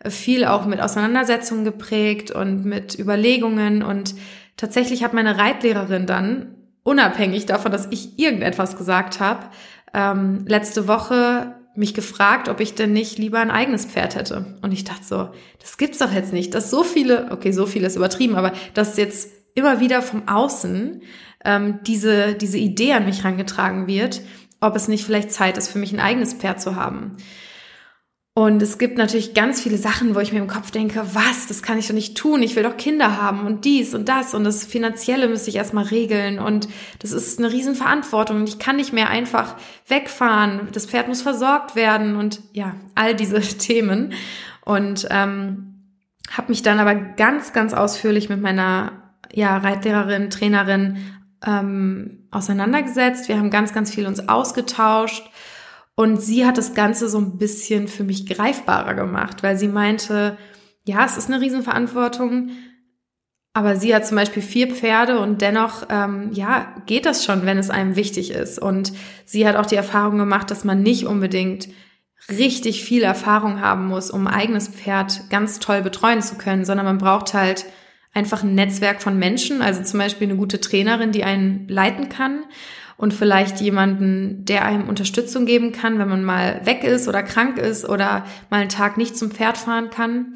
viel 0.07 0.45
auch 0.45 0.65
mit 0.65 0.81
Auseinandersetzungen 0.81 1.65
geprägt 1.65 2.31
und 2.31 2.65
mit 2.65 2.97
Überlegungen. 2.97 3.83
Und 3.83 4.15
tatsächlich 4.57 5.03
hat 5.03 5.13
meine 5.13 5.37
Reitlehrerin 5.37 6.05
dann, 6.05 6.55
unabhängig 6.83 7.45
davon, 7.45 7.71
dass 7.71 7.87
ich 7.89 8.19
irgendetwas 8.19 8.77
gesagt 8.77 9.19
habe, 9.19 9.47
ähm, 9.93 10.45
letzte 10.47 10.87
Woche 10.87 11.55
mich 11.75 11.93
gefragt, 11.93 12.49
ob 12.49 12.59
ich 12.59 12.75
denn 12.75 12.93
nicht 12.93 13.17
lieber 13.17 13.39
ein 13.39 13.51
eigenes 13.51 13.85
Pferd 13.85 14.15
hätte. 14.15 14.57
Und 14.61 14.71
ich 14.71 14.83
dachte 14.83 15.03
so, 15.03 15.29
das 15.59 15.77
gibt's 15.77 15.97
doch 15.97 16.11
jetzt 16.11 16.33
nicht, 16.33 16.53
dass 16.53 16.69
so 16.69 16.83
viele, 16.83 17.31
okay, 17.31 17.51
so 17.51 17.65
viele 17.65 17.87
ist 17.87 17.95
übertrieben, 17.95 18.35
aber 18.35 18.53
dass 18.73 18.97
jetzt 18.97 19.29
immer 19.55 19.79
wieder 19.79 20.01
vom 20.01 20.27
Außen 20.27 21.01
ähm, 21.45 21.79
diese, 21.85 22.35
diese 22.35 22.57
Idee 22.57 22.93
an 22.93 23.05
mich 23.05 23.23
rangetragen 23.23 23.87
wird, 23.87 24.21
ob 24.59 24.75
es 24.75 24.87
nicht 24.87 25.03
vielleicht 25.03 25.31
Zeit 25.31 25.57
ist, 25.57 25.69
für 25.69 25.79
mich 25.79 25.93
ein 25.93 25.99
eigenes 25.99 26.33
Pferd 26.33 26.61
zu 26.61 26.75
haben. 26.75 27.17
Und 28.35 28.63
es 28.63 28.79
gibt 28.79 28.97
natürlich 28.97 29.35
ganz 29.35 29.61
viele 29.61 29.77
Sachen, 29.77 30.15
wo 30.15 30.19
ich 30.19 30.33
mir 30.33 30.39
im 30.39 30.47
Kopf 30.47 30.71
denke, 30.71 31.05
was, 31.13 31.45
das 31.45 31.61
kann 31.61 31.77
ich 31.77 31.87
doch 31.87 31.93
nicht 31.93 32.17
tun. 32.17 32.41
Ich 32.41 32.55
will 32.55 32.63
doch 32.63 32.77
Kinder 32.77 33.21
haben 33.21 33.45
und 33.45 33.63
dies 33.63 33.93
und 33.93 34.09
das 34.09 34.33
und 34.33 34.43
das 34.43 34.65
Finanzielle 34.65 35.27
müsste 35.27 35.51
ich 35.51 35.55
erstmal 35.57 35.85
regeln 35.85 36.39
und 36.39 36.67
das 36.97 37.11
ist 37.11 37.37
eine 37.37 37.51
Riesenverantwortung 37.51 38.37
und 38.37 38.49
ich 38.49 38.57
kann 38.57 38.77
nicht 38.77 38.91
mehr 38.91 39.09
einfach 39.09 39.55
wegfahren. 39.87 40.67
Das 40.71 40.87
Pferd 40.87 41.09
muss 41.09 41.21
versorgt 41.21 41.75
werden 41.75 42.15
und 42.15 42.41
ja, 42.53 42.73
all 42.95 43.15
diese 43.15 43.39
Themen. 43.57 44.13
Und 44.65 45.07
ähm, 45.11 45.75
habe 46.31 46.49
mich 46.49 46.63
dann 46.63 46.79
aber 46.79 46.95
ganz, 46.95 47.53
ganz 47.53 47.73
ausführlich 47.73 48.29
mit 48.29 48.41
meiner 48.41 48.93
ja, 49.31 49.57
Reitlehrerin, 49.57 50.31
Trainerin 50.31 50.97
ähm, 51.45 52.25
auseinandergesetzt. 52.31 53.27
Wir 53.27 53.37
haben 53.37 53.51
ganz, 53.51 53.73
ganz 53.73 53.93
viel 53.93 54.07
uns 54.07 54.27
ausgetauscht 54.27 55.29
und 55.95 56.21
sie 56.21 56.45
hat 56.45 56.57
das 56.57 56.73
Ganze 56.73 57.07
so 57.07 57.19
ein 57.19 57.37
bisschen 57.37 57.87
für 57.87 58.03
mich 58.03 58.25
greifbarer 58.25 58.95
gemacht, 58.95 59.43
weil 59.43 59.57
sie 59.57 59.67
meinte, 59.67 60.37
ja, 60.85 61.05
es 61.05 61.17
ist 61.17 61.29
eine 61.29 61.39
Riesenverantwortung, 61.41 62.49
aber 63.53 63.75
sie 63.75 63.93
hat 63.93 64.07
zum 64.07 64.17
Beispiel 64.17 64.41
vier 64.41 64.73
Pferde 64.73 65.19
und 65.19 65.41
dennoch, 65.41 65.83
ähm, 65.89 66.31
ja, 66.33 66.73
geht 66.87 67.05
das 67.05 67.23
schon, 67.23 67.45
wenn 67.45 67.59
es 67.59 67.69
einem 67.69 67.95
wichtig 67.95 68.31
ist. 68.31 68.57
Und 68.57 68.93
sie 69.25 69.47
hat 69.47 69.55
auch 69.55 69.67
die 69.67 69.75
Erfahrung 69.75 70.17
gemacht, 70.17 70.49
dass 70.49 70.63
man 70.63 70.81
nicht 70.81 71.05
unbedingt 71.05 71.69
richtig 72.29 72.83
viel 72.83 73.03
Erfahrung 73.03 73.61
haben 73.61 73.87
muss, 73.87 74.09
um 74.09 74.25
ein 74.25 74.33
eigenes 74.33 74.69
Pferd 74.69 75.29
ganz 75.29 75.59
toll 75.59 75.83
betreuen 75.83 76.23
zu 76.23 76.35
können, 76.35 76.65
sondern 76.65 76.87
man 76.87 76.97
braucht 76.97 77.35
halt 77.35 77.65
einfach 78.13 78.41
ein 78.41 78.55
Netzwerk 78.55 79.03
von 79.03 79.19
Menschen, 79.19 79.61
also 79.61 79.83
zum 79.83 79.99
Beispiel 79.99 80.27
eine 80.27 80.37
gute 80.37 80.59
Trainerin, 80.59 81.11
die 81.11 81.23
einen 81.23 81.67
leiten 81.67 82.09
kann 82.09 82.45
und 83.03 83.13
vielleicht 83.13 83.59
jemanden, 83.59 84.45
der 84.45 84.63
einem 84.63 84.87
Unterstützung 84.87 85.45
geben 85.45 85.73
kann, 85.73 85.99
wenn 85.99 86.07
man 86.07 86.23
mal 86.23 86.61
weg 86.63 86.85
ist 86.85 87.09
oder 87.09 87.21
krank 87.21 87.57
ist 87.57 87.83
oder 87.83 88.23
mal 88.49 88.61
einen 88.61 88.69
Tag 88.69 88.95
nicht 88.95 89.17
zum 89.17 89.29
Pferd 89.29 89.57
fahren 89.57 89.89
kann. 89.89 90.35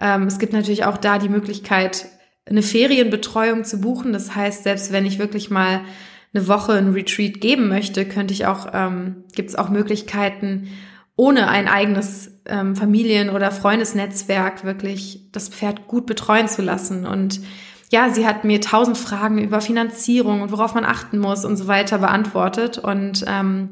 Ähm, 0.00 0.22
es 0.22 0.38
gibt 0.38 0.54
natürlich 0.54 0.86
auch 0.86 0.96
da 0.96 1.18
die 1.18 1.28
Möglichkeit, 1.28 2.06
eine 2.48 2.62
Ferienbetreuung 2.62 3.64
zu 3.64 3.82
buchen. 3.82 4.14
Das 4.14 4.34
heißt, 4.34 4.62
selbst 4.62 4.92
wenn 4.92 5.04
ich 5.04 5.18
wirklich 5.18 5.50
mal 5.50 5.82
eine 6.32 6.48
Woche 6.48 6.72
ein 6.72 6.94
Retreat 6.94 7.42
geben 7.42 7.68
möchte, 7.68 8.06
könnte 8.06 8.32
ich 8.32 8.46
auch, 8.46 8.68
ähm, 8.72 9.24
gibt 9.34 9.50
es 9.50 9.54
auch 9.54 9.68
Möglichkeiten, 9.68 10.68
ohne 11.16 11.48
ein 11.48 11.68
eigenes 11.68 12.40
ähm, 12.46 12.76
Familien- 12.76 13.28
oder 13.28 13.50
Freundesnetzwerk 13.50 14.64
wirklich 14.64 15.28
das 15.32 15.50
Pferd 15.50 15.86
gut 15.86 16.06
betreuen 16.06 16.48
zu 16.48 16.62
lassen. 16.62 17.04
Und 17.04 17.42
ja, 17.90 18.10
sie 18.10 18.26
hat 18.26 18.44
mir 18.44 18.60
tausend 18.60 18.98
Fragen 18.98 19.38
über 19.38 19.60
Finanzierung 19.60 20.42
und 20.42 20.52
worauf 20.52 20.74
man 20.74 20.84
achten 20.84 21.18
muss 21.18 21.44
und 21.44 21.56
so 21.56 21.66
weiter 21.68 21.98
beantwortet. 21.98 22.78
Und 22.78 23.24
ähm, 23.28 23.70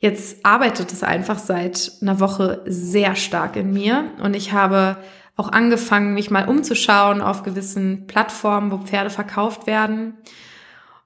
jetzt 0.00 0.44
arbeitet 0.44 0.92
es 0.92 1.02
einfach 1.02 1.38
seit 1.38 1.92
einer 2.02 2.20
Woche 2.20 2.62
sehr 2.66 3.14
stark 3.14 3.56
in 3.56 3.72
mir. 3.72 4.10
Und 4.22 4.34
ich 4.34 4.52
habe 4.52 4.96
auch 5.36 5.50
angefangen, 5.50 6.14
mich 6.14 6.30
mal 6.30 6.48
umzuschauen 6.48 7.20
auf 7.20 7.42
gewissen 7.42 8.06
Plattformen, 8.06 8.70
wo 8.70 8.78
Pferde 8.78 9.10
verkauft 9.10 9.66
werden. 9.66 10.14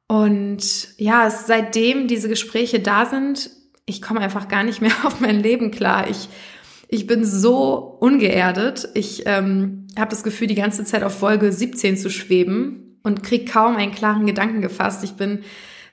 Und 0.06 0.88
ja, 0.96 1.30
seitdem 1.30 2.08
diese 2.08 2.28
Gespräche 2.28 2.80
da 2.80 3.04
sind, 3.04 3.50
ich 3.84 4.02
komme 4.02 4.20
einfach 4.20 4.48
gar 4.48 4.62
nicht 4.62 4.80
mehr 4.80 4.92
auf 5.04 5.20
mein 5.20 5.40
Leben 5.40 5.70
klar. 5.70 6.08
Ich, 6.08 6.28
ich 6.88 7.06
bin 7.06 7.24
so 7.24 7.98
ungeerdet. 8.00 8.88
Ich 8.94 9.24
ähm, 9.26 9.86
habe 9.98 10.10
das 10.10 10.22
Gefühl, 10.22 10.46
die 10.46 10.54
ganze 10.54 10.84
Zeit 10.84 11.02
auf 11.02 11.18
Folge 11.18 11.52
17 11.52 11.98
zu 11.98 12.10
schweben 12.10 12.98
und 13.02 13.22
krieg 13.22 13.50
kaum 13.50 13.76
einen 13.76 13.92
klaren 13.92 14.26
Gedanken 14.26 14.62
gefasst. 14.62 15.04
Ich 15.04 15.12
bin 15.12 15.40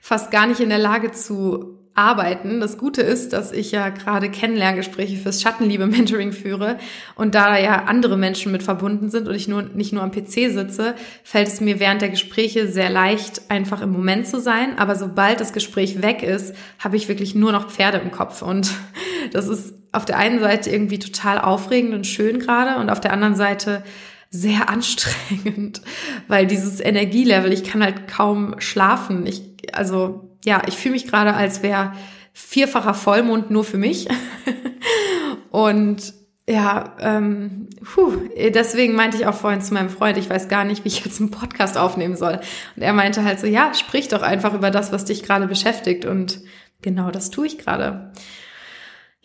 fast 0.00 0.30
gar 0.30 0.46
nicht 0.46 0.60
in 0.60 0.70
der 0.70 0.78
Lage 0.78 1.12
zu 1.12 1.76
arbeiten. 1.96 2.60
Das 2.60 2.76
Gute 2.78 3.00
ist, 3.00 3.32
dass 3.32 3.52
ich 3.52 3.72
ja 3.72 3.88
gerade 3.88 4.30
Kennenlerngespräche 4.30 5.16
fürs 5.16 5.40
Schattenliebe-Mentoring 5.42 6.32
führe 6.32 6.78
und 7.14 7.34
da 7.34 7.58
ja 7.58 7.84
andere 7.84 8.16
Menschen 8.18 8.52
mit 8.52 8.62
verbunden 8.62 9.08
sind 9.10 9.28
und 9.28 9.34
ich 9.34 9.48
nur, 9.48 9.62
nicht 9.62 9.92
nur 9.92 10.02
am 10.02 10.10
PC 10.10 10.52
sitze, 10.52 10.94
fällt 11.24 11.48
es 11.48 11.60
mir 11.60 11.80
während 11.80 12.02
der 12.02 12.10
Gespräche 12.10 12.68
sehr 12.68 12.90
leicht, 12.90 13.50
einfach 13.50 13.80
im 13.80 13.92
Moment 13.92 14.26
zu 14.26 14.40
sein. 14.40 14.78
Aber 14.78 14.94
sobald 14.94 15.40
das 15.40 15.54
Gespräch 15.54 16.02
weg 16.02 16.22
ist, 16.22 16.54
habe 16.78 16.96
ich 16.96 17.08
wirklich 17.08 17.34
nur 17.34 17.52
noch 17.52 17.70
Pferde 17.70 17.98
im 17.98 18.10
Kopf 18.10 18.42
und 18.42 18.70
das 19.32 19.48
ist 19.48 19.74
auf 19.96 20.04
der 20.04 20.18
einen 20.18 20.40
Seite 20.40 20.70
irgendwie 20.70 20.98
total 20.98 21.40
aufregend 21.40 21.94
und 21.94 22.06
schön 22.06 22.38
gerade 22.38 22.78
und 22.80 22.90
auf 22.90 23.00
der 23.00 23.12
anderen 23.12 23.34
Seite 23.34 23.82
sehr 24.30 24.68
anstrengend, 24.68 25.80
weil 26.28 26.46
dieses 26.46 26.80
Energielevel, 26.80 27.52
ich 27.52 27.64
kann 27.64 27.82
halt 27.82 28.06
kaum 28.08 28.60
schlafen. 28.60 29.26
Ich, 29.26 29.42
also 29.72 30.30
ja, 30.44 30.62
ich 30.66 30.76
fühle 30.76 30.94
mich 30.94 31.06
gerade, 31.06 31.34
als 31.34 31.62
wäre 31.62 31.92
vierfacher 32.32 32.94
Vollmond 32.94 33.50
nur 33.50 33.64
für 33.64 33.78
mich. 33.78 34.08
und 35.50 36.12
ja, 36.48 36.94
ähm, 37.00 37.68
puh, 37.82 38.12
deswegen 38.54 38.94
meinte 38.94 39.16
ich 39.16 39.26
auch 39.26 39.34
vorhin 39.34 39.62
zu 39.62 39.74
meinem 39.74 39.88
Freund, 39.88 40.16
ich 40.16 40.30
weiß 40.30 40.48
gar 40.48 40.64
nicht, 40.64 40.84
wie 40.84 40.88
ich 40.88 41.04
jetzt 41.04 41.20
einen 41.20 41.32
Podcast 41.32 41.76
aufnehmen 41.76 42.16
soll. 42.16 42.38
Und 42.76 42.82
er 42.82 42.92
meinte 42.92 43.24
halt 43.24 43.40
so, 43.40 43.48
ja, 43.48 43.74
sprich 43.74 44.06
doch 44.08 44.22
einfach 44.22 44.54
über 44.54 44.70
das, 44.70 44.92
was 44.92 45.06
dich 45.06 45.24
gerade 45.24 45.48
beschäftigt. 45.48 46.04
Und 46.04 46.40
genau 46.82 47.10
das 47.10 47.30
tue 47.30 47.48
ich 47.48 47.58
gerade. 47.58 48.12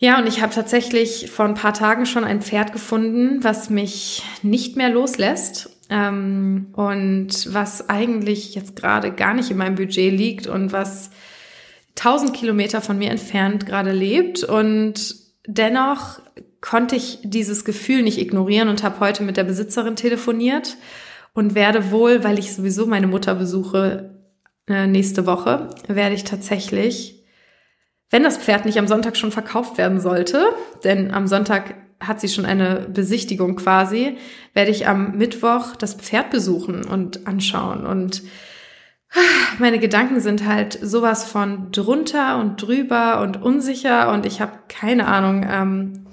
Ja, 0.02 0.18
und 0.18 0.26
ich 0.26 0.42
habe 0.42 0.52
tatsächlich 0.52 1.30
vor 1.30 1.44
ein 1.44 1.54
paar 1.54 1.74
Tagen 1.74 2.06
schon 2.06 2.24
ein 2.24 2.42
Pferd 2.42 2.72
gefunden, 2.72 3.44
was 3.44 3.70
mich 3.70 4.24
nicht 4.42 4.76
mehr 4.76 4.88
loslässt 4.88 5.70
ähm, 5.90 6.70
und 6.72 7.54
was 7.54 7.88
eigentlich 7.88 8.56
jetzt 8.56 8.74
gerade 8.74 9.12
gar 9.12 9.32
nicht 9.32 9.52
in 9.52 9.58
meinem 9.58 9.76
Budget 9.76 10.12
liegt 10.12 10.48
und 10.48 10.72
was 10.72 11.12
1000 11.90 12.34
Kilometer 12.34 12.80
von 12.80 12.98
mir 12.98 13.12
entfernt 13.12 13.64
gerade 13.64 13.92
lebt. 13.92 14.42
Und 14.42 15.14
dennoch 15.46 16.18
konnte 16.60 16.96
ich 16.96 17.20
dieses 17.22 17.64
Gefühl 17.64 18.02
nicht 18.02 18.18
ignorieren 18.18 18.70
und 18.70 18.82
habe 18.82 18.98
heute 18.98 19.22
mit 19.22 19.36
der 19.36 19.44
Besitzerin 19.44 19.94
telefoniert 19.94 20.78
und 21.32 21.54
werde 21.54 21.92
wohl, 21.92 22.24
weil 22.24 22.40
ich 22.40 22.52
sowieso 22.52 22.86
meine 22.86 23.06
Mutter 23.06 23.36
besuche 23.36 24.18
äh, 24.66 24.88
nächste 24.88 25.26
Woche, 25.26 25.70
werde 25.86 26.16
ich 26.16 26.24
tatsächlich, 26.24 27.21
wenn 28.12 28.22
das 28.22 28.36
Pferd 28.36 28.66
nicht 28.66 28.78
am 28.78 28.86
Sonntag 28.86 29.16
schon 29.16 29.32
verkauft 29.32 29.78
werden 29.78 29.98
sollte, 29.98 30.44
denn 30.84 31.12
am 31.12 31.26
Sonntag 31.26 31.74
hat 31.98 32.20
sie 32.20 32.28
schon 32.28 32.44
eine 32.44 32.86
Besichtigung 32.92 33.56
quasi, 33.56 34.18
werde 34.52 34.70
ich 34.70 34.86
am 34.86 35.16
Mittwoch 35.16 35.74
das 35.76 35.94
Pferd 35.94 36.30
besuchen 36.30 36.84
und 36.84 37.26
anschauen. 37.26 37.86
Und 37.86 38.22
meine 39.58 39.78
Gedanken 39.78 40.20
sind 40.20 40.46
halt 40.46 40.78
sowas 40.82 41.24
von 41.24 41.72
drunter 41.72 42.38
und 42.38 42.60
drüber 42.60 43.22
und 43.22 43.42
unsicher 43.42 44.12
und 44.12 44.26
ich 44.26 44.40
habe 44.40 44.52
keine 44.68 45.06
Ahnung, 45.06 45.46
ähm, 45.48 46.06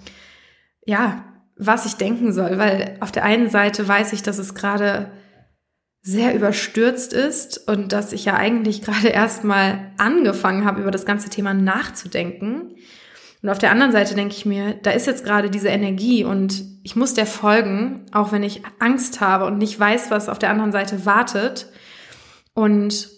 ja, 0.86 1.26
was 1.58 1.86
ich 1.86 1.96
denken 1.96 2.32
soll, 2.32 2.58
weil 2.58 2.96
auf 3.02 3.12
der 3.12 3.26
einen 3.26 3.50
Seite 3.50 3.86
weiß 3.86 4.14
ich, 4.14 4.24
dass 4.24 4.38
es 4.38 4.56
gerade 4.56 5.12
sehr 6.02 6.34
überstürzt 6.34 7.14
ist 7.14 7.68
und 7.68 7.92
dass 7.92 8.14
ich 8.14 8.26
ja 8.26 8.36
eigentlich 8.36 8.82
gerade 8.82 9.08
erst 9.10 9.44
mal 9.44 9.92
angefangen 9.98 10.66
habe, 10.66 10.82
über 10.82 10.92
das 10.92 11.06
ganze 11.06 11.30
Thema 11.30 11.54
nachzudenken. 11.54 12.76
Und 13.42 13.50
auf 13.50 13.58
der 13.58 13.72
anderen 13.72 13.94
Seite 13.94 14.16
denke 14.16 14.36
ich 14.36 14.46
mir, 14.46 14.74
da 14.74 14.92
ist 14.92 15.08
jetzt 15.08 15.24
gerade 15.24 15.50
diese 15.50 15.70
Energie 15.70 16.26
und 16.26 16.62
ich 16.84 16.96
muss 16.96 17.14
der 17.14 17.26
folgen, 17.26 18.06
auch 18.12 18.32
wenn 18.32 18.44
ich 18.44 18.64
Angst 18.80 19.22
habe 19.22 19.46
und 19.46 19.58
nicht 19.58 19.80
weiß, 19.80 20.12
was 20.12 20.28
auf 20.28 20.40
der 20.40 20.50
anderen 20.50 20.74
Seite 20.74 21.06
wartet. 21.06 21.72
Und 22.54 23.10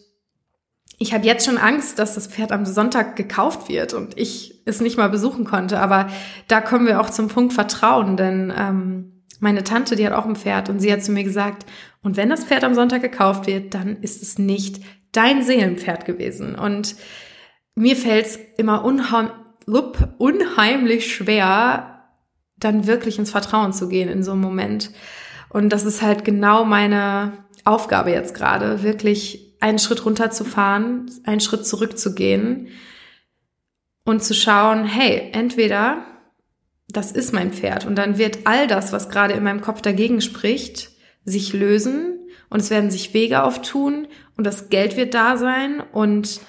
ich 1.00 1.16
habe 1.16 1.26
jetzt 1.26 1.46
schon 1.46 1.58
Angst, 1.58 1.98
dass 1.98 2.14
das 2.14 2.28
Pferd 2.28 2.52
am 2.52 2.66
Sonntag 2.66 3.16
gekauft 3.16 3.68
wird 3.70 3.94
und 3.96 4.16
ich 4.16 4.62
es 4.66 4.82
nicht 4.82 4.98
mal 4.98 5.10
besuchen 5.10 5.46
konnte. 5.46 5.80
Aber 5.80 6.08
da 6.48 6.62
kommen 6.62 6.86
wir 6.86 7.02
auch 7.02 7.10
zum 7.10 7.28
Punkt 7.28 7.54
Vertrauen, 7.54 8.18
denn 8.18 8.54
ähm, 8.56 9.21
meine 9.42 9.64
Tante, 9.64 9.96
die 9.96 10.06
hat 10.06 10.14
auch 10.14 10.26
ein 10.26 10.36
Pferd 10.36 10.70
und 10.70 10.80
sie 10.80 10.94
hat 10.94 11.04
zu 11.04 11.12
mir 11.12 11.24
gesagt, 11.24 11.66
und 12.04 12.16
wenn 12.16 12.30
das 12.30 12.46
Pferd 12.46 12.64
am 12.64 12.76
Sonntag 12.76 13.02
gekauft 13.02 13.48
wird, 13.48 13.74
dann 13.74 13.98
ist 13.98 14.22
es 14.22 14.38
nicht 14.38 14.82
dein 15.12 15.44
Seelenpferd 15.44 16.06
gewesen. 16.06 16.56
Und 16.56 16.96
mir 17.76 17.96
fällt 17.96 18.28
es 18.28 18.40
immer 18.58 18.86
unheim 18.86 19.32
unheimlich 20.18 21.14
schwer, 21.14 22.04
dann 22.58 22.88
wirklich 22.88 23.20
ins 23.20 23.32
Vertrauen 23.32 23.74
zu 23.74 23.88
gehen 23.88 24.10
in 24.10 24.24
so 24.24 24.32
einem 24.32 24.42
Moment. 24.42 24.92
Und 25.50 25.70
das 25.70 25.86
ist 25.86 26.02
halt 26.02 26.26
genau 26.26 26.66
meine 26.66 27.34
Aufgabe 27.64 28.12
jetzt 28.12 28.34
gerade, 28.34 28.84
wirklich 28.84 29.56
einen 29.60 29.80
Schritt 29.80 30.04
runterzufahren, 30.06 31.10
einen 31.24 31.40
Schritt 31.40 31.66
zurückzugehen 31.66 32.70
und 34.04 34.24
zu 34.24 34.34
schauen, 34.34 34.84
hey, 34.84 35.30
entweder 35.32 36.04
das 36.92 37.12
ist 37.12 37.34
mein 37.34 37.52
Pferd 37.52 37.86
und 37.86 37.96
dann 37.96 38.18
wird 38.18 38.40
all 38.46 38.68
das, 38.68 38.92
was 38.92 39.10
gerade 39.10 39.34
in 39.34 39.44
meinem 39.44 39.62
Kopf 39.62 39.82
dagegen 39.82 40.22
spricht, 40.22 40.92
sich 41.26 41.54
lösen 41.54 42.20
und 42.50 42.60
es 42.60 42.70
werden 42.70 42.92
sich 42.92 43.14
Wege 43.14 43.44
auftun 43.44 44.08
und 44.38 44.46
das 44.46 44.70
Geld 44.70 44.98
wird 44.98 45.14
da 45.14 45.38
sein 45.38 45.82
und 45.92 46.42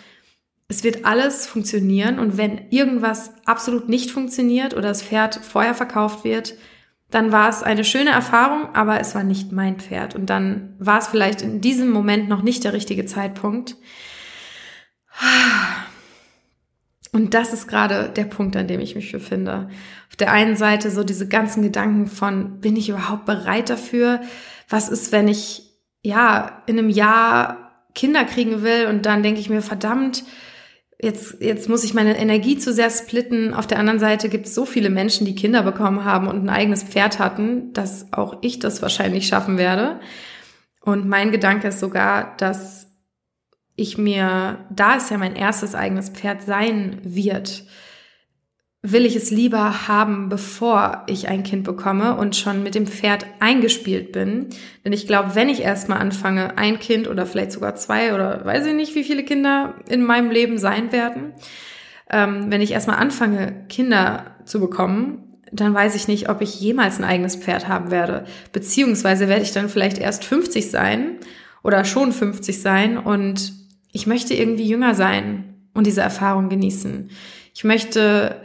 es 0.69 0.85
wird 0.85 1.05
alles 1.05 1.47
funktionieren 1.47 2.19
und 2.19 2.39
wenn 2.39 2.69
irgendwas 2.71 3.33
absolut 3.45 3.89
nicht 3.89 4.11
funktioniert 4.11 4.73
oder 4.73 4.89
das 4.89 5.03
Pferd 5.03 5.37
vorher 5.37 5.75
verkauft 5.75 6.25
wird, 6.25 6.55
dann 7.13 7.31
war 7.31 7.51
es 7.51 7.63
eine 7.63 7.85
schöne 7.85 8.11
Erfahrung, 8.11 8.75
aber 8.75 8.99
es 8.99 9.15
war 9.15 9.23
nicht 9.23 9.53
mein 9.53 9.79
Pferd. 9.79 10.15
Und 10.15 10.31
dann 10.31 10.75
war 10.79 10.99
es 10.99 11.09
vielleicht 11.09 11.43
in 11.43 11.61
diesem 11.61 11.91
Moment 11.91 12.29
noch 12.29 12.43
nicht 12.43 12.65
der 12.65 12.73
richtige 12.73 13.05
Zeitpunkt. 13.05 13.77
Und 17.12 17.35
das 17.35 17.53
ist 17.53 17.68
gerade 17.68 18.09
der 18.09 18.25
Punkt, 18.25 18.57
an 18.57 18.66
dem 18.66 18.81
ich 18.81 18.94
mich 18.94 19.12
befinde. 19.12 19.68
Auf 20.09 20.16
der 20.16 20.33
einen 20.33 20.57
Seite 20.57 20.90
so 20.90 21.05
diese 21.05 21.29
ganzen 21.29 21.62
Gedanken 21.62 22.07
von, 22.07 22.61
bin 22.61 22.75
ich 22.75 22.88
überhaupt 22.88 23.27
bereit 23.27 23.68
dafür? 23.68 24.22
Was 24.68 24.88
ist, 24.88 25.12
wenn 25.12 25.29
ich, 25.29 25.62
ja, 26.03 26.62
in 26.66 26.79
einem 26.79 26.88
Jahr 26.88 27.85
Kinder 27.94 28.25
kriegen 28.25 28.62
will 28.62 28.87
und 28.87 29.05
dann 29.05 29.22
denke 29.22 29.40
ich 29.40 29.51
mir, 29.51 29.61
verdammt, 29.61 30.25
jetzt, 30.98 31.37
jetzt 31.40 31.68
muss 31.68 31.85
ich 31.85 31.92
meine 31.92 32.16
Energie 32.16 32.57
zu 32.57 32.72
sehr 32.72 32.88
splitten. 32.88 33.53
Auf 33.53 33.66
der 33.66 33.79
anderen 33.79 33.98
Seite 33.98 34.31
gibt 34.31 34.46
es 34.46 34.55
so 34.55 34.64
viele 34.64 34.88
Menschen, 34.88 35.27
die 35.27 35.35
Kinder 35.35 35.62
bekommen 35.62 36.05
haben 36.05 36.29
und 36.29 36.42
ein 36.42 36.48
eigenes 36.48 36.83
Pferd 36.83 37.18
hatten, 37.18 37.75
dass 37.75 38.11
auch 38.12 38.38
ich 38.40 38.59
das 38.59 38.81
wahrscheinlich 38.81 39.27
schaffen 39.27 39.59
werde. 39.59 40.01
Und 40.81 41.07
mein 41.07 41.31
Gedanke 41.31 41.68
ist 41.68 41.81
sogar, 41.81 42.37
dass 42.38 42.92
ich 43.83 43.99
mir, 43.99 44.59
da 44.71 44.97
es 44.97 45.11
ja 45.11 45.18
mein 45.18 45.37
erstes 45.37 45.75
eigenes 45.75 46.09
Pferd 46.11 46.42
sein 46.42 46.99
wird, 47.03 47.64
will 48.83 49.07
ich 49.07 49.14
es 49.14 49.31
lieber 49.31 49.87
haben, 49.87 50.29
bevor 50.29 51.05
ich 51.07 51.29
ein 51.29 51.45
Kind 51.45 51.62
bekomme 51.62 52.16
und 52.16 52.35
schon 52.35 52.64
mit 52.64 52.75
dem 52.75 52.88
Pferd 52.88 53.27
eingespielt 53.38 54.11
bin. 54.11 54.49
Denn 54.85 54.92
ich 54.92 55.07
glaube, 55.07 55.37
wenn 55.37 55.49
ich 55.49 55.62
erstmal 55.62 55.99
anfange, 55.99 56.59
ein 56.59 56.81
Kind 56.81 57.09
oder 57.09 57.25
vielleicht 57.25 57.53
sogar 57.53 57.77
zwei 57.77 58.12
oder 58.12 58.45
weiß 58.45 58.66
ich 58.66 58.75
nicht, 58.75 58.97
wie 58.97 59.05
viele 59.05 59.23
Kinder 59.23 59.75
in 59.88 60.03
meinem 60.03 60.33
Leben 60.33 60.59
sein 60.59 60.90
werden, 60.90 61.33
ähm, 62.11 62.47
wenn 62.49 62.61
ich 62.61 62.73
erstmal 62.73 62.97
anfange, 62.97 63.66
Kinder 63.68 64.37
zu 64.45 64.59
bekommen, 64.59 65.38
dann 65.53 65.75
weiß 65.75 65.95
ich 65.95 66.09
nicht, 66.09 66.29
ob 66.29 66.40
ich 66.40 66.61
jemals 66.61 66.99
ein 66.99 67.05
eigenes 67.05 67.37
Pferd 67.37 67.68
haben 67.68 67.92
werde. 67.92 68.25
Beziehungsweise 68.53 69.29
werde 69.29 69.42
ich 69.42 69.53
dann 69.53 69.68
vielleicht 69.68 69.99
erst 69.99 70.25
50 70.25 70.71
sein 70.71 71.18
oder 71.62 71.85
schon 71.85 72.11
50 72.11 72.61
sein 72.61 72.99
und 72.99 73.62
ich 73.93 74.07
möchte 74.07 74.35
irgendwie 74.35 74.67
jünger 74.67 74.95
sein 74.95 75.69
und 75.75 75.87
diese 75.87 76.01
Erfahrung 76.01 76.49
genießen. 76.49 77.11
Ich 77.55 77.65
möchte 77.65 78.41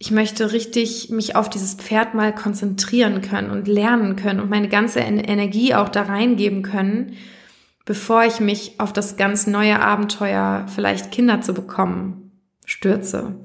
ich 0.00 0.12
möchte 0.12 0.52
richtig 0.52 1.10
mich 1.10 1.34
auf 1.34 1.50
dieses 1.50 1.74
Pferd 1.74 2.14
mal 2.14 2.32
konzentrieren 2.32 3.20
können 3.20 3.50
und 3.50 3.66
lernen 3.66 4.14
können 4.14 4.38
und 4.38 4.48
meine 4.48 4.68
ganze 4.68 5.00
Energie 5.00 5.74
auch 5.74 5.88
da 5.88 6.02
reingeben 6.02 6.62
können, 6.62 7.16
bevor 7.84 8.24
ich 8.24 8.38
mich 8.38 8.78
auf 8.78 8.92
das 8.92 9.16
ganz 9.16 9.48
neue 9.48 9.80
Abenteuer, 9.80 10.66
vielleicht 10.72 11.10
Kinder 11.10 11.40
zu 11.40 11.52
bekommen, 11.52 12.30
stürze. 12.64 13.40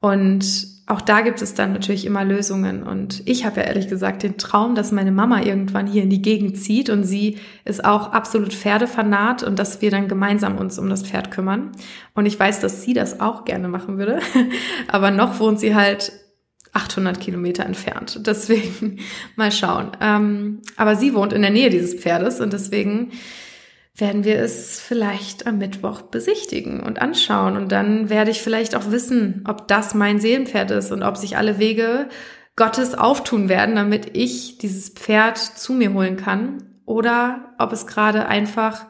Und 0.00 0.77
auch 0.88 1.02
da 1.02 1.20
gibt 1.20 1.42
es 1.42 1.54
dann 1.54 1.72
natürlich 1.72 2.06
immer 2.06 2.24
Lösungen. 2.24 2.82
Und 2.82 3.22
ich 3.26 3.44
habe 3.44 3.60
ja 3.60 3.66
ehrlich 3.66 3.88
gesagt 3.88 4.22
den 4.22 4.38
Traum, 4.38 4.74
dass 4.74 4.90
meine 4.90 5.12
Mama 5.12 5.42
irgendwann 5.42 5.86
hier 5.86 6.02
in 6.02 6.10
die 6.10 6.22
Gegend 6.22 6.56
zieht 6.56 6.88
und 6.88 7.04
sie 7.04 7.36
ist 7.64 7.84
auch 7.84 8.12
absolut 8.12 8.54
Pferdefanat 8.54 9.42
und 9.42 9.58
dass 9.58 9.82
wir 9.82 9.90
dann 9.90 10.08
gemeinsam 10.08 10.56
uns 10.56 10.78
um 10.78 10.88
das 10.88 11.02
Pferd 11.02 11.30
kümmern. 11.30 11.72
Und 12.14 12.26
ich 12.26 12.40
weiß, 12.40 12.60
dass 12.60 12.82
sie 12.82 12.94
das 12.94 13.20
auch 13.20 13.44
gerne 13.44 13.68
machen 13.68 13.98
würde. 13.98 14.20
Aber 14.88 15.10
noch 15.10 15.38
wohnt 15.40 15.60
sie 15.60 15.74
halt 15.74 16.12
800 16.72 17.20
Kilometer 17.20 17.66
entfernt. 17.66 18.26
Deswegen 18.26 18.98
mal 19.36 19.52
schauen. 19.52 19.92
Ähm, 20.00 20.60
aber 20.76 20.96
sie 20.96 21.14
wohnt 21.14 21.32
in 21.32 21.42
der 21.42 21.50
Nähe 21.50 21.70
dieses 21.70 21.94
Pferdes 21.94 22.40
und 22.40 22.52
deswegen 22.52 23.10
werden 23.98 24.24
wir 24.24 24.38
es 24.38 24.80
vielleicht 24.80 25.46
am 25.46 25.58
Mittwoch 25.58 26.02
besichtigen 26.02 26.80
und 26.80 27.00
anschauen. 27.00 27.56
Und 27.56 27.72
dann 27.72 28.08
werde 28.08 28.30
ich 28.30 28.40
vielleicht 28.40 28.76
auch 28.76 28.90
wissen, 28.90 29.44
ob 29.46 29.66
das 29.68 29.94
mein 29.94 30.20
Seelenpferd 30.20 30.70
ist 30.70 30.92
und 30.92 31.02
ob 31.02 31.16
sich 31.16 31.36
alle 31.36 31.58
Wege 31.58 32.08
Gottes 32.54 32.94
auftun 32.94 33.48
werden, 33.48 33.74
damit 33.74 34.16
ich 34.16 34.58
dieses 34.58 34.90
Pferd 34.90 35.38
zu 35.38 35.72
mir 35.72 35.92
holen 35.92 36.16
kann. 36.16 36.64
Oder 36.86 37.54
ob 37.58 37.72
es 37.72 37.86
gerade 37.86 38.26
einfach 38.26 38.86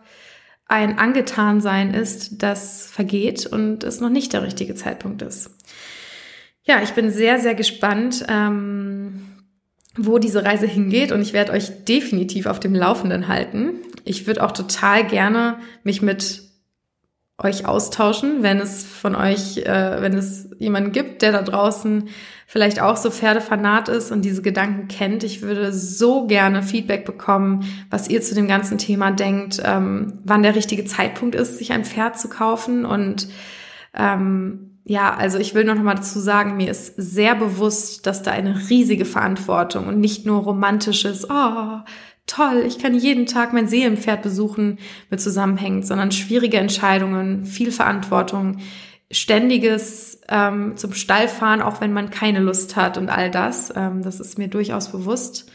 ein 0.66 0.98
Angetansein 0.98 1.94
ist, 1.94 2.42
das 2.42 2.86
vergeht 2.86 3.46
und 3.46 3.84
es 3.84 4.00
noch 4.00 4.10
nicht 4.10 4.34
der 4.34 4.42
richtige 4.42 4.74
Zeitpunkt 4.74 5.22
ist. 5.22 5.50
Ja, 6.64 6.82
ich 6.82 6.90
bin 6.90 7.10
sehr, 7.10 7.38
sehr 7.40 7.54
gespannt. 7.54 8.26
Ähm, 8.28 9.28
wo 9.98 10.18
diese 10.18 10.44
Reise 10.44 10.66
hingeht 10.66 11.12
und 11.12 11.20
ich 11.20 11.32
werde 11.32 11.52
euch 11.52 11.84
definitiv 11.84 12.46
auf 12.46 12.60
dem 12.60 12.74
Laufenden 12.74 13.26
halten. 13.26 13.80
Ich 14.08 14.26
würde 14.26 14.42
auch 14.42 14.52
total 14.52 15.06
gerne 15.06 15.58
mich 15.84 16.02
mit 16.02 16.42
euch 17.40 17.66
austauschen, 17.66 18.42
wenn 18.42 18.58
es 18.58 18.84
von 18.84 19.14
euch, 19.14 19.58
äh, 19.58 20.02
wenn 20.02 20.14
es 20.14 20.50
jemanden 20.58 20.90
gibt, 20.90 21.22
der 21.22 21.30
da 21.30 21.42
draußen 21.42 22.08
vielleicht 22.46 22.80
auch 22.80 22.96
so 22.96 23.10
Pferdefanat 23.10 23.88
ist 23.88 24.10
und 24.10 24.24
diese 24.24 24.42
Gedanken 24.42 24.88
kennt. 24.88 25.22
Ich 25.22 25.42
würde 25.42 25.72
so 25.72 26.26
gerne 26.26 26.64
Feedback 26.64 27.04
bekommen, 27.04 27.64
was 27.90 28.08
ihr 28.08 28.22
zu 28.22 28.34
dem 28.34 28.48
ganzen 28.48 28.76
Thema 28.76 29.12
denkt, 29.12 29.62
ähm, 29.64 30.18
wann 30.24 30.42
der 30.42 30.56
richtige 30.56 30.84
Zeitpunkt 30.84 31.36
ist, 31.36 31.58
sich 31.58 31.70
ein 31.70 31.84
Pferd 31.84 32.18
zu 32.18 32.28
kaufen 32.28 32.84
und 32.84 33.28
ähm, 33.94 34.80
ja, 34.84 35.14
also 35.14 35.38
ich 35.38 35.54
will 35.54 35.64
noch 35.64 35.74
mal 35.76 35.96
dazu 35.96 36.18
sagen, 36.18 36.56
mir 36.56 36.70
ist 36.70 36.94
sehr 36.96 37.34
bewusst, 37.34 38.06
dass 38.06 38.22
da 38.22 38.30
eine 38.30 38.68
riesige 38.70 39.04
Verantwortung 39.04 39.86
und 39.86 40.00
nicht 40.00 40.24
nur 40.24 40.40
romantisches, 40.40 41.28
oh, 41.28 41.80
toll, 42.28 42.62
ich 42.66 42.78
kann 42.78 42.94
jeden 42.94 43.26
Tag 43.26 43.52
mein 43.52 43.66
Seelenpferd 43.66 44.22
besuchen, 44.22 44.78
mit 45.10 45.20
zusammenhängt, 45.20 45.86
sondern 45.86 46.12
schwierige 46.12 46.58
Entscheidungen, 46.58 47.44
viel 47.44 47.72
Verantwortung, 47.72 48.58
ständiges 49.10 50.20
ähm, 50.28 50.76
zum 50.76 50.92
Stall 50.92 51.28
fahren, 51.28 51.62
auch 51.62 51.80
wenn 51.80 51.92
man 51.92 52.10
keine 52.10 52.40
Lust 52.40 52.76
hat 52.76 52.98
und 52.98 53.08
all 53.08 53.30
das. 53.30 53.72
Ähm, 53.74 54.02
das 54.02 54.20
ist 54.20 54.38
mir 54.38 54.48
durchaus 54.48 54.92
bewusst. 54.92 55.50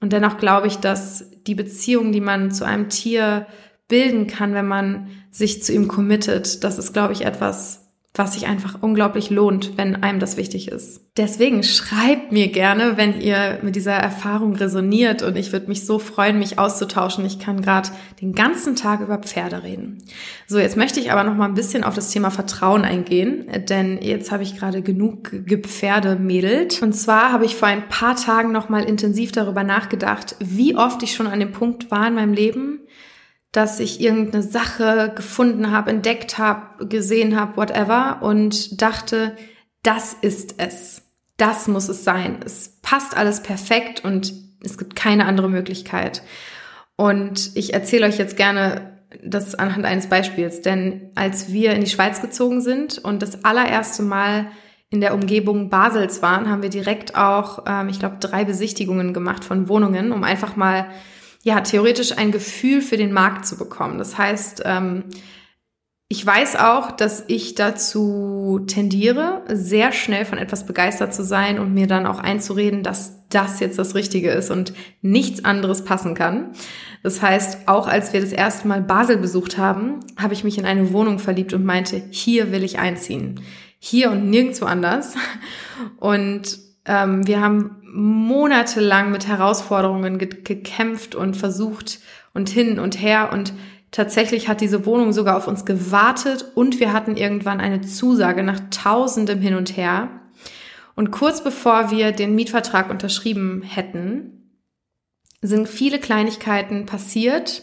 Und 0.00 0.12
dennoch 0.12 0.36
glaube 0.36 0.66
ich, 0.66 0.76
dass 0.76 1.24
die 1.46 1.54
Beziehung, 1.54 2.12
die 2.12 2.20
man 2.20 2.50
zu 2.50 2.64
einem 2.64 2.88
Tier 2.88 3.46
bilden 3.88 4.26
kann, 4.26 4.54
wenn 4.54 4.66
man 4.66 5.08
sich 5.30 5.62
zu 5.62 5.72
ihm 5.72 5.88
committet, 5.88 6.64
das 6.64 6.78
ist, 6.78 6.92
glaube 6.92 7.12
ich, 7.12 7.24
etwas, 7.24 7.81
was 8.14 8.34
sich 8.34 8.46
einfach 8.46 8.82
unglaublich 8.82 9.30
lohnt, 9.30 9.78
wenn 9.78 10.02
einem 10.02 10.20
das 10.20 10.36
wichtig 10.36 10.68
ist. 10.68 11.00
Deswegen 11.16 11.62
schreibt 11.62 12.30
mir 12.30 12.48
gerne, 12.48 12.98
wenn 12.98 13.18
ihr 13.20 13.58
mit 13.62 13.74
dieser 13.74 13.92
Erfahrung 13.92 14.54
resoniert 14.54 15.22
und 15.22 15.36
ich 15.36 15.52
würde 15.52 15.68
mich 15.68 15.86
so 15.86 15.98
freuen, 15.98 16.38
mich 16.38 16.58
auszutauschen. 16.58 17.24
Ich 17.24 17.38
kann 17.38 17.62
gerade 17.62 17.88
den 18.20 18.34
ganzen 18.34 18.76
Tag 18.76 19.00
über 19.00 19.18
Pferde 19.18 19.62
reden. 19.62 19.98
So, 20.46 20.58
jetzt 20.58 20.76
möchte 20.76 21.00
ich 21.00 21.10
aber 21.10 21.24
noch 21.24 21.34
mal 21.34 21.46
ein 21.46 21.54
bisschen 21.54 21.84
auf 21.84 21.94
das 21.94 22.10
Thema 22.10 22.30
Vertrauen 22.30 22.84
eingehen, 22.84 23.46
denn 23.68 23.98
jetzt 24.02 24.30
habe 24.30 24.42
ich 24.42 24.58
gerade 24.58 24.82
genug 24.82 25.30
gepferdemädelt. 25.46 26.82
Und 26.82 26.92
zwar 26.92 27.32
habe 27.32 27.46
ich 27.46 27.56
vor 27.56 27.68
ein 27.68 27.88
paar 27.88 28.16
Tagen 28.16 28.52
noch 28.52 28.68
mal 28.68 28.84
intensiv 28.84 29.32
darüber 29.32 29.64
nachgedacht, 29.64 30.36
wie 30.38 30.76
oft 30.76 31.02
ich 31.02 31.14
schon 31.14 31.26
an 31.26 31.40
dem 31.40 31.52
Punkt 31.52 31.90
war 31.90 32.08
in 32.08 32.14
meinem 32.14 32.34
Leben, 32.34 32.80
dass 33.52 33.80
ich 33.80 34.00
irgendeine 34.00 34.42
Sache 34.42 35.12
gefunden 35.14 35.70
habe, 35.70 35.90
entdeckt 35.90 36.38
habe, 36.38 36.86
gesehen 36.86 37.38
habe, 37.38 37.56
whatever 37.56 38.22
und 38.22 38.80
dachte, 38.80 39.36
das 39.82 40.14
ist 40.14 40.54
es. 40.58 41.02
Das 41.36 41.68
muss 41.68 41.88
es 41.88 42.04
sein. 42.04 42.40
Es 42.44 42.78
passt 42.82 43.16
alles 43.16 43.42
perfekt 43.42 44.04
und 44.04 44.32
es 44.64 44.78
gibt 44.78 44.96
keine 44.96 45.26
andere 45.26 45.50
Möglichkeit. 45.50 46.22
Und 46.96 47.50
ich 47.54 47.74
erzähle 47.74 48.06
euch 48.06 48.16
jetzt 48.16 48.36
gerne 48.36 48.92
das 49.22 49.54
anhand 49.54 49.84
eines 49.84 50.06
Beispiels, 50.06 50.62
denn 50.62 51.10
als 51.14 51.52
wir 51.52 51.72
in 51.72 51.82
die 51.82 51.90
Schweiz 51.90 52.22
gezogen 52.22 52.62
sind 52.62 52.98
und 52.98 53.20
das 53.20 53.44
allererste 53.44 54.02
Mal 54.02 54.46
in 54.88 55.00
der 55.00 55.14
Umgebung 55.14 55.68
Basels 55.68 56.22
waren, 56.22 56.48
haben 56.48 56.62
wir 56.62 56.70
direkt 56.70 57.16
auch, 57.16 57.64
ähm, 57.66 57.88
ich 57.88 57.98
glaube, 57.98 58.16
drei 58.20 58.44
Besichtigungen 58.44 59.12
gemacht 59.12 59.44
von 59.44 59.68
Wohnungen, 59.68 60.12
um 60.12 60.22
einfach 60.22 60.56
mal 60.56 60.86
ja, 61.42 61.60
theoretisch 61.60 62.16
ein 62.16 62.32
Gefühl 62.32 62.80
für 62.80 62.96
den 62.96 63.12
Markt 63.12 63.46
zu 63.46 63.56
bekommen. 63.56 63.98
Das 63.98 64.16
heißt, 64.16 64.62
ähm, 64.64 65.04
ich 66.12 66.26
weiß 66.26 66.56
auch, 66.56 66.90
dass 66.92 67.24
ich 67.28 67.54
dazu 67.54 68.60
tendiere, 68.66 69.42
sehr 69.48 69.92
schnell 69.92 70.26
von 70.26 70.36
etwas 70.36 70.66
begeistert 70.66 71.14
zu 71.14 71.24
sein 71.24 71.58
und 71.58 71.72
mir 71.72 71.86
dann 71.86 72.06
auch 72.06 72.18
einzureden, 72.18 72.82
dass 72.82 73.26
das 73.30 73.60
jetzt 73.60 73.78
das 73.78 73.94
Richtige 73.94 74.30
ist 74.30 74.50
und 74.50 74.74
nichts 75.00 75.42
anderes 75.44 75.84
passen 75.84 76.14
kann. 76.14 76.52
Das 77.02 77.22
heißt, 77.22 77.66
auch 77.66 77.88
als 77.88 78.12
wir 78.12 78.20
das 78.20 78.32
erste 78.32 78.68
Mal 78.68 78.82
Basel 78.82 79.16
besucht 79.16 79.56
haben, 79.56 80.00
habe 80.18 80.34
ich 80.34 80.44
mich 80.44 80.58
in 80.58 80.66
eine 80.66 80.92
Wohnung 80.92 81.18
verliebt 81.18 81.54
und 81.54 81.64
meinte, 81.64 82.02
hier 82.10 82.52
will 82.52 82.62
ich 82.62 82.78
einziehen. 82.78 83.40
Hier 83.78 84.10
und 84.10 84.28
nirgendwo 84.28 84.66
anders. 84.66 85.14
Und 85.98 86.58
ähm, 86.84 87.26
wir 87.26 87.40
haben 87.40 87.81
monatelang 87.92 89.10
mit 89.10 89.28
Herausforderungen 89.28 90.18
ge 90.18 90.28
gekämpft 90.42 91.14
und 91.14 91.36
versucht 91.36 92.00
und 92.32 92.48
hin 92.48 92.78
und 92.78 93.00
her 93.00 93.30
und 93.32 93.52
tatsächlich 93.90 94.48
hat 94.48 94.62
diese 94.62 94.86
Wohnung 94.86 95.12
sogar 95.12 95.36
auf 95.36 95.46
uns 95.46 95.66
gewartet 95.66 96.46
und 96.54 96.80
wir 96.80 96.94
hatten 96.94 97.16
irgendwann 97.16 97.60
eine 97.60 97.82
Zusage 97.82 98.42
nach 98.42 98.60
tausendem 98.70 99.40
Hin 99.40 99.54
und 99.54 99.76
Her. 99.76 100.08
Und 100.94 101.10
kurz 101.10 101.44
bevor 101.44 101.90
wir 101.90 102.12
den 102.12 102.34
Mietvertrag 102.34 102.90
unterschrieben 102.90 103.62
hätten, 103.62 104.58
sind 105.42 105.68
viele 105.68 105.98
Kleinigkeiten 105.98 106.86
passiert, 106.86 107.62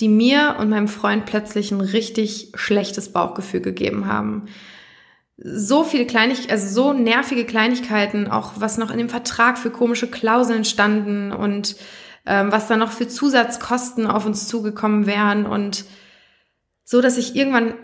die 0.00 0.08
mir 0.08 0.56
und 0.58 0.70
meinem 0.70 0.88
Freund 0.88 1.26
plötzlich 1.26 1.70
ein 1.72 1.80
richtig 1.80 2.52
schlechtes 2.54 3.12
Bauchgefühl 3.12 3.60
gegeben 3.60 4.06
haben 4.06 4.46
so 5.44 5.82
viele 5.82 6.06
Kleinigkeiten, 6.06 6.52
also 6.52 6.68
so 6.68 6.92
nervige 6.92 7.44
Kleinigkeiten, 7.44 8.28
auch 8.28 8.52
was 8.56 8.78
noch 8.78 8.90
in 8.90 8.98
dem 8.98 9.08
Vertrag 9.08 9.58
für 9.58 9.70
komische 9.70 10.08
Klauseln 10.08 10.64
standen 10.64 11.32
und 11.32 11.76
ähm, 12.26 12.52
was 12.52 12.68
da 12.68 12.76
noch 12.76 12.92
für 12.92 13.08
Zusatzkosten 13.08 14.06
auf 14.06 14.24
uns 14.24 14.46
zugekommen 14.46 15.06
wären 15.06 15.46
und 15.46 15.84
so, 16.84 17.00
dass 17.00 17.16
ich 17.16 17.34
irgendwann, 17.34 17.74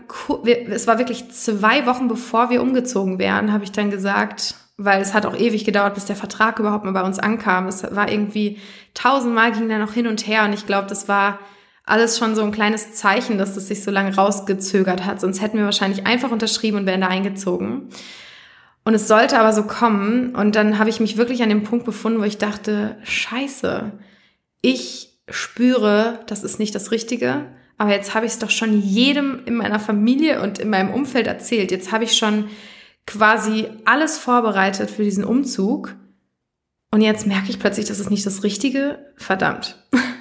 es 0.45 0.87
war 0.87 0.99
wirklich 0.99 1.31
zwei 1.31 1.87
Wochen 1.87 2.09
bevor 2.09 2.51
wir 2.51 2.63
umgezogen 2.63 3.19
wären, 3.19 3.53
habe 3.53 3.65
ich 3.65 3.73
dann 3.73 3.91
gesagt, 3.91 4.55
weil 4.77 5.01
es 5.01 5.15
hat 5.15 5.27
auch 5.27 5.37
ewig 5.37 5.65
gedauert, 5.65 5.95
bis 5.95 6.05
der 6.05 6.17
Vertrag 6.17 6.59
überhaupt 6.59 6.85
mal 6.85 6.93
bei 6.93 7.03
uns 7.03 7.19
ankam. 7.19 7.67
Es 7.67 7.83
war 7.95 8.11
irgendwie 8.11 8.59
tausendmal 8.95 9.53
ging 9.53 9.69
da 9.69 9.79
noch 9.79 9.93
hin 9.93 10.07
und 10.07 10.27
her 10.27 10.45
und 10.45 10.53
ich 10.53 10.67
glaube, 10.67 10.89
das 10.89 11.09
war 11.09 11.41
alles 11.89 12.19
schon 12.19 12.35
so 12.35 12.43
ein 12.43 12.53
kleines 12.53 12.93
Zeichen, 12.95 13.39
dass 13.39 13.55
das 13.55 13.69
sich 13.69 13.83
so 13.83 13.91
lange 13.91 14.15
rausgezögert 14.15 15.05
hat. 15.05 15.21
Sonst 15.21 15.41
hätten 15.41 15.59
wir 15.59 15.65
wahrscheinlich 15.65 16.07
einfach 16.07 16.31
unterschrieben 16.31 16.79
und 16.79 16.87
wären 16.87 17.01
da 17.01 17.09
eingezogen. 17.09 17.89
Und 18.85 18.95
es 18.95 19.09
sollte 19.09 19.39
aber 19.39 19.53
so 19.53 19.65
kommen. 19.65 20.35
Und 20.35 20.57
dann 20.57 20.79
habe 20.79 20.91
ich 20.91 21.01
mich 21.01 21.17
wirklich 21.17 21.43
an 21.43 21.49
dem 21.49 21.63
Punkt 21.63 21.85
befunden, 21.85 22.21
wo 22.21 22.25
ich 22.25 22.39
dachte, 22.39 22.97
scheiße, 23.05 23.93
ich 24.63 25.19
spüre, 25.29 26.21
das 26.27 26.45
ist 26.45 26.59
nicht 26.59 26.75
das 26.75 26.91
Richtige. 26.91 27.47
Aber 27.77 27.91
jetzt 27.91 28.15
habe 28.15 28.27
ich 28.27 28.33
es 28.33 28.39
doch 28.39 28.51
schon 28.51 28.81
jedem 28.81 29.43
in 29.45 29.55
meiner 29.55 29.79
Familie 29.79 30.43
und 30.43 30.59
in 30.59 30.71
meinem 30.71 30.93
Umfeld 30.93 31.27
erzählt. 31.27 31.71
Jetzt 31.71 31.93
habe 31.93 32.05
ich 32.05 32.17
schon 32.17 32.49
quasi 33.07 33.69
alles 33.85 34.19
vorbereitet 34.19 34.91
für 34.91 35.05
diesen 35.05 35.25
Umzug. 35.25 35.95
Und 36.91 37.01
jetzt 37.01 37.27
merke 37.27 37.51
ich 37.51 37.59
plötzlich, 37.59 37.87
das 37.87 38.01
ist 38.01 38.11
nicht 38.11 38.27
das 38.27 38.43
Richtige. 38.43 38.99
Verdammt. 39.17 39.77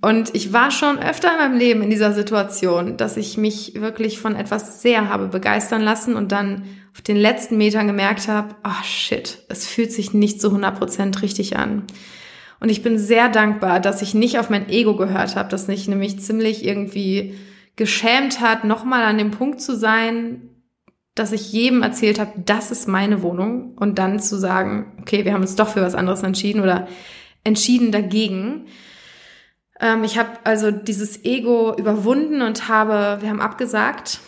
Und 0.00 0.34
ich 0.34 0.52
war 0.52 0.70
schon 0.70 0.98
öfter 0.98 1.32
in 1.32 1.38
meinem 1.38 1.58
Leben 1.58 1.82
in 1.82 1.90
dieser 1.90 2.12
Situation, 2.12 2.96
dass 2.96 3.16
ich 3.16 3.36
mich 3.36 3.74
wirklich 3.80 4.18
von 4.18 4.34
etwas 4.34 4.80
sehr 4.80 5.08
habe 5.08 5.28
begeistern 5.28 5.82
lassen 5.82 6.16
und 6.16 6.32
dann 6.32 6.64
auf 6.94 7.02
den 7.02 7.16
letzten 7.16 7.56
Metern 7.58 7.86
gemerkt 7.86 8.28
habe, 8.28 8.54
oh 8.64 8.84
shit, 8.84 9.44
es 9.48 9.66
fühlt 9.66 9.92
sich 9.92 10.14
nicht 10.14 10.40
zu 10.40 10.48
100% 10.48 11.22
richtig 11.22 11.56
an. 11.56 11.84
Und 12.60 12.70
ich 12.70 12.82
bin 12.82 12.98
sehr 12.98 13.28
dankbar, 13.28 13.80
dass 13.80 14.00
ich 14.00 14.14
nicht 14.14 14.38
auf 14.38 14.48
mein 14.48 14.68
Ego 14.70 14.96
gehört 14.96 15.36
habe, 15.36 15.50
dass 15.50 15.68
mich 15.68 15.86
nämlich 15.86 16.20
ziemlich 16.20 16.64
irgendwie 16.64 17.34
geschämt 17.76 18.40
hat, 18.40 18.64
nochmal 18.64 19.02
an 19.02 19.18
dem 19.18 19.32
Punkt 19.32 19.60
zu 19.60 19.76
sein, 19.76 20.48
dass 21.14 21.32
ich 21.32 21.52
jedem 21.52 21.82
erzählt 21.82 22.18
habe, 22.18 22.32
das 22.44 22.70
ist 22.70 22.88
meine 22.88 23.22
Wohnung 23.22 23.74
und 23.76 23.98
dann 23.98 24.18
zu 24.18 24.36
sagen, 24.36 24.92
okay, 25.00 25.24
wir 25.24 25.32
haben 25.32 25.42
uns 25.42 25.56
doch 25.56 25.68
für 25.68 25.82
was 25.82 25.94
anderes 25.94 26.22
entschieden 26.22 26.60
oder 26.60 26.88
entschieden 27.44 27.92
dagegen. 27.92 28.66
Ähm, 29.84 30.02
ich 30.02 30.18
habe 30.18 30.30
also 30.44 30.70
dieses 30.70 31.24
Ego 31.24 31.74
überwunden 31.76 32.40
und 32.40 32.68
habe, 32.68 33.18
wir 33.20 33.28
haben 33.28 33.42
abgesagt 33.42 34.20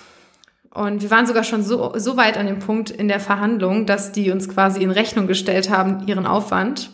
und 0.70 1.00
wir 1.00 1.10
waren 1.10 1.26
sogar 1.26 1.44
schon 1.44 1.62
so, 1.62 1.94
so 1.96 2.18
weit 2.18 2.36
an 2.36 2.46
dem 2.46 2.58
Punkt 2.58 2.90
in 2.90 3.08
der 3.08 3.20
Verhandlung, 3.20 3.86
dass 3.86 4.12
die 4.12 4.30
uns 4.30 4.50
quasi 4.50 4.82
in 4.82 4.90
Rechnung 4.90 5.26
gestellt 5.26 5.70
haben, 5.70 6.06
ihren 6.06 6.26
Aufwand. 6.26 6.90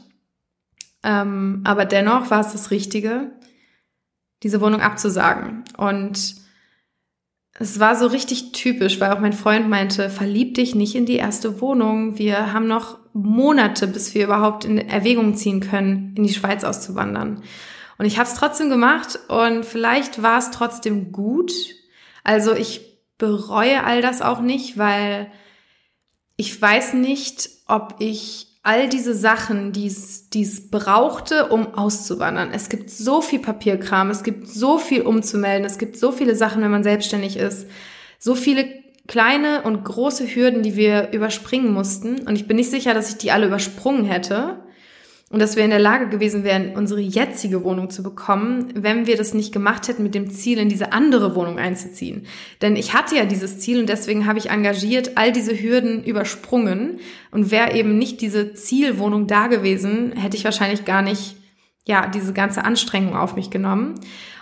Ähm, 1.02 1.62
aber 1.64 1.84
dennoch 1.84 2.30
war 2.30 2.38
es 2.38 2.52
das 2.52 2.70
Richtige, 2.70 3.32
diese 4.44 4.60
Wohnung 4.60 4.80
abzusagen. 4.80 5.64
Und 5.76 6.36
es 7.54 7.80
war 7.80 7.96
so 7.96 8.06
richtig 8.06 8.52
typisch, 8.52 9.00
weil 9.00 9.10
auch 9.10 9.18
mein 9.18 9.32
Freund 9.32 9.68
meinte, 9.68 10.08
verlieb 10.08 10.54
dich 10.54 10.76
nicht 10.76 10.94
in 10.94 11.04
die 11.04 11.16
erste 11.16 11.60
Wohnung. 11.60 12.16
Wir 12.16 12.52
haben 12.52 12.68
noch 12.68 13.00
Monate, 13.12 13.88
bis 13.88 14.14
wir 14.14 14.24
überhaupt 14.24 14.64
in 14.64 14.78
Erwägung 14.78 15.34
ziehen 15.34 15.58
können, 15.58 16.14
in 16.16 16.22
die 16.22 16.32
Schweiz 16.32 16.62
auszuwandern. 16.62 17.42
Und 18.02 18.08
ich 18.08 18.18
habe 18.18 18.28
es 18.28 18.34
trotzdem 18.34 18.68
gemacht 18.68 19.16
und 19.28 19.64
vielleicht 19.64 20.24
war 20.24 20.36
es 20.36 20.50
trotzdem 20.50 21.12
gut. 21.12 21.52
Also 22.24 22.52
ich 22.52 22.98
bereue 23.16 23.84
all 23.84 24.02
das 24.02 24.22
auch 24.22 24.40
nicht, 24.40 24.76
weil 24.76 25.30
ich 26.34 26.60
weiß 26.60 26.94
nicht, 26.94 27.48
ob 27.68 27.94
ich 28.00 28.58
all 28.64 28.88
diese 28.88 29.14
Sachen, 29.14 29.70
die 29.70 29.86
es 29.86 30.68
brauchte, 30.68 31.50
um 31.50 31.74
auszuwandern. 31.74 32.50
Es 32.50 32.68
gibt 32.68 32.90
so 32.90 33.20
viel 33.20 33.38
Papierkram, 33.38 34.10
es 34.10 34.24
gibt 34.24 34.48
so 34.48 34.78
viel 34.78 35.02
umzumelden, 35.02 35.64
es 35.64 35.78
gibt 35.78 35.96
so 35.96 36.10
viele 36.10 36.34
Sachen, 36.34 36.60
wenn 36.60 36.72
man 36.72 36.82
selbstständig 36.82 37.36
ist, 37.36 37.68
so 38.18 38.34
viele 38.34 38.66
kleine 39.06 39.62
und 39.62 39.84
große 39.84 40.26
Hürden, 40.26 40.64
die 40.64 40.74
wir 40.74 41.12
überspringen 41.12 41.72
mussten. 41.72 42.26
Und 42.26 42.34
ich 42.34 42.48
bin 42.48 42.56
nicht 42.56 42.70
sicher, 42.70 42.94
dass 42.94 43.10
ich 43.10 43.18
die 43.18 43.30
alle 43.30 43.46
übersprungen 43.46 44.06
hätte 44.06 44.61
und 45.32 45.40
dass 45.40 45.56
wir 45.56 45.64
in 45.64 45.70
der 45.70 45.78
Lage 45.78 46.10
gewesen 46.10 46.44
wären, 46.44 46.76
unsere 46.76 47.00
jetzige 47.00 47.64
Wohnung 47.64 47.88
zu 47.88 48.02
bekommen, 48.02 48.68
wenn 48.74 49.06
wir 49.06 49.16
das 49.16 49.32
nicht 49.32 49.50
gemacht 49.50 49.88
hätten 49.88 50.02
mit 50.02 50.14
dem 50.14 50.30
Ziel, 50.30 50.58
in 50.58 50.68
diese 50.68 50.92
andere 50.92 51.34
Wohnung 51.34 51.58
einzuziehen. 51.58 52.26
Denn 52.60 52.76
ich 52.76 52.92
hatte 52.92 53.16
ja 53.16 53.24
dieses 53.24 53.58
Ziel 53.58 53.80
und 53.80 53.88
deswegen 53.88 54.26
habe 54.26 54.38
ich 54.38 54.50
engagiert 54.50 55.12
all 55.16 55.32
diese 55.32 55.58
Hürden 55.58 56.04
übersprungen 56.04 57.00
und 57.30 57.50
wäre 57.50 57.74
eben 57.74 57.96
nicht 57.96 58.20
diese 58.20 58.52
Zielwohnung 58.52 59.26
da 59.26 59.46
gewesen, 59.46 60.12
hätte 60.12 60.36
ich 60.36 60.44
wahrscheinlich 60.44 60.84
gar 60.84 61.00
nicht, 61.00 61.36
ja, 61.86 62.08
diese 62.08 62.34
ganze 62.34 62.66
Anstrengung 62.66 63.16
auf 63.16 63.34
mich 63.34 63.48
genommen. 63.48 63.94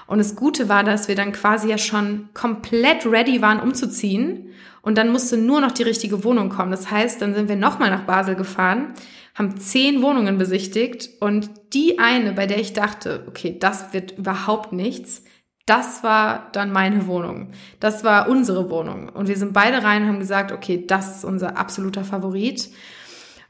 Und 0.09 0.19
das 0.19 0.35
Gute 0.35 0.69
war, 0.69 0.83
dass 0.83 1.07
wir 1.07 1.15
dann 1.15 1.31
quasi 1.31 1.69
ja 1.69 1.79
schon 1.79 2.31
komplett 2.35 3.07
ready 3.07 3.41
waren, 3.41 3.61
umzuziehen. 3.61 4.49
Und 4.83 4.99
dann 4.99 5.13
musste 5.13 5.37
nur 5.37 5.61
noch 5.61 5.71
die 5.71 5.85
richtige 5.85 6.25
Wohnung 6.25 6.49
kommen. 6.49 6.73
Das 6.73 6.91
heißt, 6.91 7.23
dann 7.23 7.33
sind 7.33 7.49
wir 7.49 7.55
nochmal 7.55 7.91
nach 7.91 8.07
Basel 8.07 8.35
gefahren 8.35 8.95
haben 9.41 9.57
zehn 9.57 10.03
Wohnungen 10.03 10.37
besichtigt 10.37 11.09
und 11.19 11.51
die 11.73 11.99
eine, 11.99 12.33
bei 12.33 12.47
der 12.47 12.61
ich 12.61 12.75
dachte, 12.75 13.25
okay, 13.27 13.57
das 13.59 13.95
wird 13.95 14.19
überhaupt 14.19 14.75
nichts, 14.75 15.25
das 15.65 16.05
war 16.05 16.51
dann 16.53 16.73
meine 16.73 17.07
Wohnung. 17.07 17.53
Das 17.79 18.05
war 18.05 18.29
unsere 18.29 18.69
Wohnung. 18.69 19.09
Und 19.09 19.29
wir 19.29 19.37
sind 19.39 19.55
beide 19.55 19.83
rein 19.83 20.03
und 20.03 20.09
haben 20.09 20.19
gesagt, 20.19 20.53
okay, 20.53 20.85
das 20.87 21.17
ist 21.17 21.25
unser 21.25 21.57
absoluter 21.57 22.05
Favorit. 22.05 22.69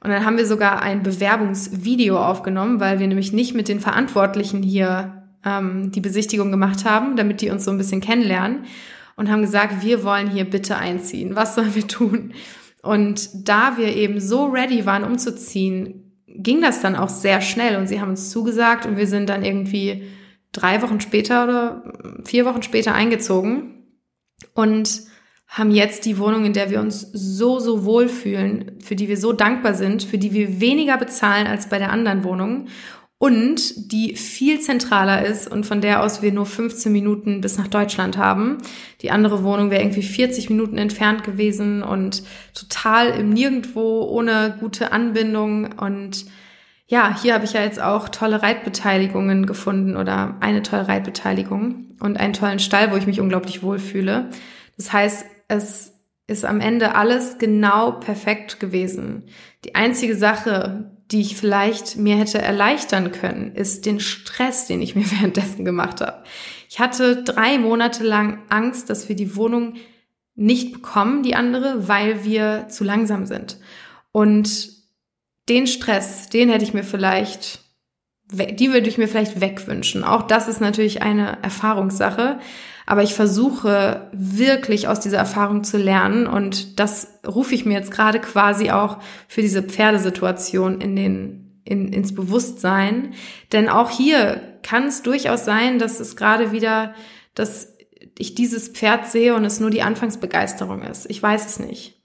Und 0.03 0.11
dann 0.11 0.25
haben 0.25 0.37
wir 0.37 0.47
sogar 0.47 0.81
ein 0.81 1.03
Bewerbungsvideo 1.03 2.17
aufgenommen, 2.17 2.79
weil 2.79 3.01
wir 3.01 3.09
nämlich 3.09 3.33
nicht 3.33 3.55
mit 3.55 3.67
den 3.67 3.81
Verantwortlichen 3.81 4.63
hier 4.63 5.25
ähm, 5.45 5.91
die 5.91 6.01
Besichtigung 6.01 6.53
gemacht 6.53 6.85
haben, 6.85 7.17
damit 7.17 7.41
die 7.41 7.51
uns 7.51 7.65
so 7.65 7.73
ein 7.73 7.79
bisschen 7.79 8.01
kennenlernen. 8.01 8.65
Und 9.17 9.29
haben 9.29 9.43
gesagt, 9.43 9.83
wir 9.83 10.05
wollen 10.05 10.31
hier 10.31 10.45
bitte 10.45 10.77
einziehen. 10.77 11.35
Was 11.35 11.57
sollen 11.57 11.75
wir 11.75 11.89
tun? 11.89 12.33
Und 12.83 13.49
da 13.49 13.77
wir 13.77 13.95
eben 13.95 14.21
so 14.21 14.47
ready 14.47 14.87
waren, 14.87 15.05
umzuziehen, 15.05 16.13
ging 16.27 16.61
das 16.61 16.81
dann 16.81 16.97
auch 16.97 17.09
sehr 17.09 17.41
schnell. 17.41 17.77
Und 17.77 17.89
sie 17.89 18.01
haben 18.01 18.11
uns 18.11 18.31
zugesagt 18.31 18.87
und 18.87 18.97
wir 18.97 19.07
sind 19.07 19.29
dann 19.29 19.45
irgendwie 19.45 20.05
drei 20.53 20.83
Wochen 20.83 21.01
später 21.01 21.45
oder 21.45 22.23
vier 22.25 22.45
Wochen 22.45 22.63
später 22.63 22.95
eingezogen 22.95 23.87
und 24.55 25.03
haben 25.47 25.73
jetzt 25.73 26.07
die 26.07 26.19
Wohnung, 26.19 26.45
in 26.45 26.53
der 26.53 26.71
wir 26.71 26.81
uns 26.81 27.01
so, 27.13 27.59
so 27.59 27.85
wohl 27.85 28.09
fühlen, 28.09 28.79
für 28.81 28.95
die 28.95 29.09
wir 29.09 29.17
so 29.17 29.33
dankbar 29.33 29.75
sind, 29.75 30.05
für 30.05 30.17
die 30.17 30.33
wir 30.33 30.61
weniger 30.61 30.97
bezahlen 30.97 31.49
als 31.49 31.69
bei 31.69 31.79
der 31.79 31.91
anderen 31.91 32.23
Wohnung 32.23 32.69
und 33.21 33.93
die 33.93 34.17
viel 34.17 34.61
zentraler 34.61 35.27
ist 35.27 35.47
und 35.47 35.67
von 35.67 35.83
der 35.83 36.03
aus 36.03 36.23
wir 36.23 36.33
nur 36.33 36.47
15 36.47 36.91
Minuten 36.91 37.43
bis 37.43 37.59
nach 37.59 37.69
Deutschland 37.69 38.17
haben. 38.17 38.57
Die 39.03 39.11
andere 39.11 39.45
Wohnung 39.45 39.71
wäre 39.71 39.83
irgendwie 39.83 40.03
40 40.03 40.49
Minuten 40.49 40.79
entfernt 40.79 41.23
gewesen 41.23 41.83
und 41.83 42.23
total 42.55 43.11
im 43.11 43.29
Nirgendwo 43.29 44.05
ohne 44.05 44.57
gute 44.59 44.93
Anbindung 44.93 45.71
und 45.79 46.25
ja, 46.87 47.15
hier 47.21 47.35
habe 47.35 47.45
ich 47.45 47.53
ja 47.53 47.63
jetzt 47.63 47.81
auch 47.81 48.09
tolle 48.09 48.43
Reitbeteiligungen 48.43 49.45
gefunden 49.45 49.99
oder 49.99 50.39
eine 50.41 50.63
tolle 50.63 50.89
Reitbeteiligung 50.89 51.97
und 52.01 52.19
einen 52.19 52.33
tollen 52.33 52.59
Stall, 52.59 52.91
wo 52.91 52.97
ich 52.97 53.07
mich 53.07 53.21
unglaublich 53.21 53.63
wohlfühle. 53.63 54.31
Das 54.79 54.95
heißt, 54.95 55.27
es 55.47 55.93
ist 56.27 56.47
am 56.47 56.61
Ende 56.61 56.95
alles 56.95 57.37
genau 57.37 57.93
perfekt 57.93 58.61
gewesen. 58.61 59.25
Die 59.67 59.75
einzige 59.75 60.17
Sache, 60.17 60.91
die 61.11 61.21
ich 61.21 61.37
vielleicht 61.37 61.97
mir 61.97 62.17
hätte 62.17 62.41
erleichtern 62.41 63.11
können, 63.13 63.55
ist 63.55 63.87
den 63.87 64.01
Stress, 64.01 64.67
den 64.67 64.81
ich 64.83 64.95
mir 64.95 65.11
währenddessen 65.11 65.65
gemacht 65.65 66.01
habe. 66.01 66.23
Ich 66.69 66.79
hatte 66.79 67.23
drei 67.25 67.59
Monate 67.59 68.05
lang 68.05 68.43
Angst, 68.49 68.91
dass 68.91 69.09
wir 69.09 69.17
die 69.17 69.37
Wohnung 69.37 69.75
nicht 70.37 70.73
bekommen, 70.73 71.23
die 71.23 71.35
andere, 71.35 71.89
weil 71.89 72.25
wir 72.25 72.69
zu 72.69 72.85
langsam 72.85 73.27
sind. 73.27 73.59
Und 74.13 74.71
den 75.49 75.67
Stress, 75.67 76.29
den 76.29 76.49
hätte 76.49 76.65
ich 76.65 76.73
mir 76.73 76.85
vielleicht, 76.85 77.61
die 78.31 78.73
würde 78.73 78.89
ich 78.89 78.97
mir 78.97 79.09
vielleicht 79.09 79.41
wegwünschen. 79.41 80.05
Auch 80.05 80.23
das 80.23 80.49
ist 80.49 80.61
natürlich 80.61 81.03
eine 81.03 81.43
Erfahrungssache. 81.43 82.39
Aber 82.91 83.05
ich 83.05 83.15
versuche 83.15 84.09
wirklich 84.11 84.89
aus 84.89 84.99
dieser 84.99 85.19
Erfahrung 85.19 85.63
zu 85.63 85.79
lernen 85.79 86.27
und 86.27 86.81
das 86.81 87.21
rufe 87.25 87.55
ich 87.55 87.65
mir 87.65 87.75
jetzt 87.75 87.93
gerade 87.93 88.19
quasi 88.19 88.73
auch 88.73 88.99
für 89.29 89.43
diese 89.43 89.63
Pferdesituation 89.63 90.81
in 90.81 90.97
den, 90.97 91.61
in, 91.63 91.93
ins 91.93 92.13
Bewusstsein. 92.13 93.15
Denn 93.53 93.69
auch 93.69 93.91
hier 93.91 94.41
kann 94.65 94.89
es 94.89 95.03
durchaus 95.05 95.45
sein, 95.45 95.79
dass 95.79 96.01
es 96.01 96.17
gerade 96.17 96.51
wieder, 96.51 96.93
dass 97.37 97.77
ich 98.19 98.35
dieses 98.35 98.67
Pferd 98.67 99.07
sehe 99.07 99.37
und 99.37 99.45
es 99.45 99.61
nur 99.61 99.71
die 99.71 99.83
Anfangsbegeisterung 99.83 100.83
ist. 100.83 101.09
Ich 101.09 101.23
weiß 101.23 101.47
es 101.47 101.61
nicht. 101.61 102.03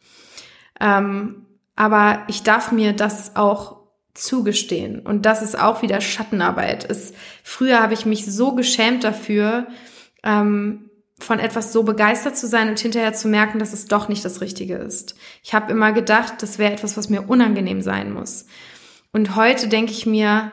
Ähm, 0.79 1.47
aber 1.75 2.25
ich 2.27 2.43
darf 2.43 2.71
mir 2.71 2.93
das 2.93 3.35
auch 3.35 3.77
zugestehen. 4.13 4.99
Und 4.99 5.25
das 5.25 5.41
ist 5.41 5.59
auch 5.59 5.81
wieder 5.81 5.99
Schattenarbeit. 5.99 6.87
Es, 6.87 7.13
früher 7.41 7.81
habe 7.81 7.95
ich 7.95 8.05
mich 8.05 8.27
so 8.27 8.53
geschämt 8.53 9.03
dafür, 9.03 9.65
ähm, 10.25 10.89
von 11.19 11.39
etwas 11.39 11.71
so 11.71 11.83
begeistert 11.83 12.37
zu 12.37 12.47
sein 12.47 12.67
und 12.69 12.79
hinterher 12.79 13.13
zu 13.13 13.29
merken, 13.29 13.59
dass 13.59 13.71
es 13.71 13.85
doch 13.85 14.09
nicht 14.09 14.25
das 14.25 14.41
Richtige 14.41 14.75
ist. 14.75 15.15
Ich 15.43 15.53
habe 15.53 15.71
immer 15.71 15.93
gedacht, 15.93 16.41
das 16.41 16.59
wäre 16.59 16.73
etwas, 16.73 16.97
was 16.97 17.09
mir 17.09 17.29
unangenehm 17.29 17.81
sein 17.81 18.11
muss. 18.11 18.47
Und 19.13 19.35
heute 19.37 19.69
denke 19.69 19.93
ich 19.93 20.05
mir, 20.05 20.51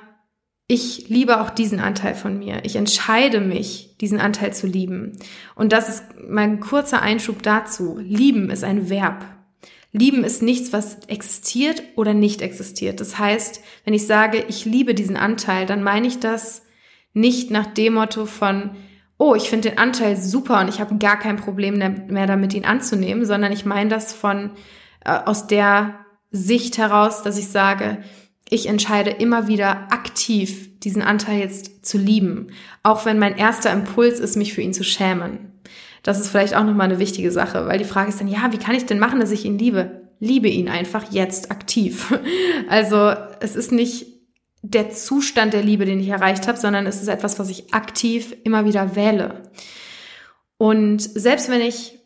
ich 0.68 1.08
liebe 1.08 1.40
auch 1.40 1.50
diesen 1.50 1.80
Anteil 1.80 2.14
von 2.14 2.38
mir. 2.38 2.64
Ich 2.64 2.76
entscheide 2.76 3.40
mich, 3.40 3.96
diesen 4.00 4.20
Anteil 4.20 4.54
zu 4.54 4.66
lieben. 4.66 5.18
Und 5.56 5.72
das 5.72 5.88
ist 5.88 6.04
mein 6.28 6.61
kurzer 6.61 7.02
Einschub 7.02 7.42
dazu. 7.42 7.98
Lieben 7.98 8.48
ist 8.48 8.62
ein 8.62 8.88
Verb. 8.88 9.26
Lieben 9.90 10.24
ist 10.24 10.42
nichts, 10.42 10.72
was 10.72 11.00
existiert 11.08 11.82
oder 11.96 12.14
nicht 12.14 12.40
existiert. 12.40 13.00
Das 13.00 13.18
heißt, 13.18 13.61
wenn 13.85 13.92
ich 13.92 14.06
sage, 14.06 14.44
ich 14.48 14.64
liebe 14.64 14.94
diesen 14.94 15.16
Anteil, 15.16 15.66
dann 15.66 15.82
meine 15.82 16.06
ich 16.06 16.20
das 16.20 16.62
nicht 17.12 17.50
nach 17.50 17.66
dem 17.66 17.94
Motto 17.94 18.24
von, 18.24 18.70
oh, 19.22 19.37
ich 19.37 19.48
finde 19.48 19.70
den 19.70 19.78
Anteil 19.78 20.16
super 20.16 20.58
und 20.61 20.68
ich 20.68 20.80
habe 20.80 20.96
gar 20.96 21.16
kein 21.16 21.37
Problem 21.37 21.78
mehr 22.08 22.26
damit, 22.26 22.54
ihn 22.54 22.64
anzunehmen, 22.64 23.24
sondern 23.24 23.52
ich 23.52 23.64
meine 23.64 23.88
das 23.88 24.12
von 24.12 24.50
äh, 25.04 25.16
aus 25.24 25.46
der 25.46 25.94
Sicht 26.32 26.76
heraus, 26.76 27.22
dass 27.22 27.38
ich 27.38 27.46
sage, 27.46 27.98
ich 28.50 28.66
entscheide 28.66 29.11
immer 29.11 29.46
wieder 29.46 29.92
aktiv, 29.92 30.76
diesen 30.80 31.02
Anteil 31.02 31.38
jetzt 31.38 31.87
zu 31.87 31.98
lieben, 31.98 32.48
auch 32.82 33.04
wenn 33.04 33.20
mein 33.20 33.37
erster 33.37 33.72
Impuls 33.72 34.18
ist, 34.18 34.35
mich 34.35 34.54
für 34.54 34.62
ihn 34.62 34.74
zu 34.74 34.82
schämen. 34.82 35.52
Das 36.02 36.18
ist 36.18 36.28
vielleicht 36.28 36.56
auch 36.56 36.64
nochmal 36.64 36.88
eine 36.88 36.98
wichtige 36.98 37.30
Sache, 37.30 37.66
weil 37.68 37.78
die 37.78 37.85
Frage 37.85 38.08
ist 38.08 38.18
dann, 38.18 38.26
ja, 38.26 38.50
wie 38.50 38.58
kann 38.58 38.74
ich 38.74 38.87
denn 38.87 38.98
machen, 38.98 39.20
dass 39.20 39.30
ich 39.30 39.44
ihn 39.44 39.56
liebe? 39.56 40.02
Liebe 40.18 40.48
ihn 40.48 40.68
einfach 40.68 41.12
jetzt 41.12 41.52
aktiv. 41.52 42.12
Also 42.68 43.12
es 43.40 43.54
ist 43.54 43.70
nicht 43.70 44.12
der 44.62 44.90
Zustand 44.90 45.53
der 45.53 45.62
Liebe, 45.62 45.85
den 45.85 46.01
ich 46.01 46.09
erreicht 46.09 46.46
habe, 46.46 46.59
sondern 46.59 46.87
es 46.87 47.03
ist 47.03 47.09
etwas, 47.09 47.38
was 47.38 47.51
ich 47.51 47.75
aktiv 47.75 48.35
immer 48.44 48.64
wieder 48.64 48.94
wähle. 48.94 49.42
Und 50.57 51.03
selbst 51.03 51.51
wenn 51.51 51.61
ich 51.61 51.98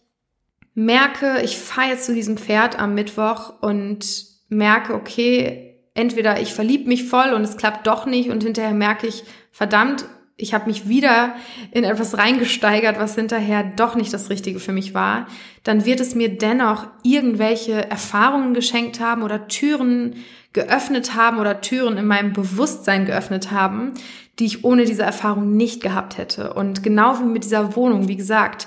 merke, 0.74 1.42
ich 1.42 1.58
fahre 1.58 1.90
jetzt 1.90 2.06
zu 2.06 2.14
diesem 2.14 2.38
Pferd 2.38 2.78
am 2.78 2.94
Mittwoch 2.94 3.60
und 3.60 4.26
merke, 4.48 4.94
okay, 4.94 5.80
entweder 5.94 6.40
ich 6.40 6.54
verliebe 6.54 6.88
mich 6.88 7.04
voll 7.04 7.32
und 7.34 7.42
es 7.42 7.56
klappt 7.56 7.86
doch 7.86 8.06
nicht 8.06 8.30
und 8.30 8.42
hinterher 8.42 8.74
merke 8.74 9.06
ich, 9.06 9.24
verdammt, 9.50 10.06
ich 10.38 10.52
habe 10.52 10.66
mich 10.66 10.86
wieder 10.86 11.34
in 11.70 11.84
etwas 11.84 12.18
reingesteigert, 12.18 12.98
was 12.98 13.14
hinterher 13.14 13.64
doch 13.64 13.94
nicht 13.94 14.12
das 14.12 14.28
Richtige 14.28 14.60
für 14.60 14.72
mich 14.72 14.92
war, 14.92 15.26
dann 15.62 15.86
wird 15.86 16.00
es 16.00 16.14
mir 16.14 16.28
dennoch 16.28 16.86
irgendwelche 17.02 17.90
Erfahrungen 17.90 18.52
geschenkt 18.52 19.00
haben 19.00 19.22
oder 19.22 19.48
Türen 19.48 20.16
geöffnet 20.56 21.14
haben 21.14 21.38
oder 21.38 21.60
Türen 21.60 21.98
in 21.98 22.06
meinem 22.06 22.32
Bewusstsein 22.32 23.04
geöffnet 23.04 23.52
haben, 23.52 23.92
die 24.38 24.46
ich 24.46 24.64
ohne 24.64 24.86
diese 24.86 25.02
Erfahrung 25.02 25.54
nicht 25.56 25.82
gehabt 25.82 26.18
hätte. 26.18 26.54
Und 26.54 26.82
genau 26.82 27.20
wie 27.20 27.24
mit 27.24 27.44
dieser 27.44 27.76
Wohnung, 27.76 28.08
wie 28.08 28.16
gesagt, 28.16 28.66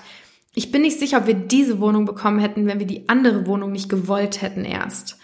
ich 0.53 0.71
bin 0.71 0.83
nicht 0.83 0.99
sicher, 0.99 1.17
ob 1.17 1.27
wir 1.27 1.33
diese 1.33 1.79
Wohnung 1.79 2.05
bekommen 2.05 2.39
hätten, 2.39 2.67
wenn 2.67 2.79
wir 2.79 2.85
die 2.85 3.09
andere 3.09 3.47
Wohnung 3.47 3.71
nicht 3.71 3.89
gewollt 3.89 4.41
hätten 4.41 4.65
erst. 4.65 5.17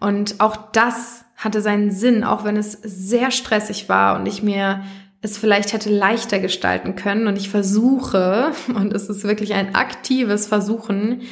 Und 0.00 0.40
auch 0.40 0.56
das 0.72 1.24
hatte 1.36 1.62
seinen 1.62 1.92
Sinn, 1.92 2.24
auch 2.24 2.44
wenn 2.44 2.56
es 2.56 2.72
sehr 2.72 3.30
stressig 3.30 3.88
war 3.88 4.18
und 4.18 4.26
ich 4.26 4.42
mir 4.42 4.82
es 5.20 5.38
vielleicht 5.38 5.72
hätte 5.72 5.90
leichter 5.90 6.40
gestalten 6.40 6.96
können. 6.96 7.28
Und 7.28 7.36
ich 7.36 7.48
versuche, 7.48 8.52
und 8.74 8.92
es 8.92 9.08
ist 9.08 9.22
wirklich 9.22 9.54
ein 9.54 9.76
aktives 9.76 10.46
Versuchen, 10.46 11.22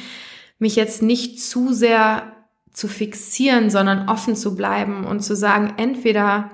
mich 0.59 0.75
jetzt 0.77 1.01
nicht 1.01 1.41
zu 1.41 1.73
sehr 1.73 2.36
zu 2.77 2.87
fixieren, 2.87 3.71
sondern 3.71 4.07
offen 4.07 4.35
zu 4.35 4.55
bleiben 4.55 5.03
und 5.03 5.21
zu 5.21 5.35
sagen, 5.35 5.73
entweder 5.77 6.51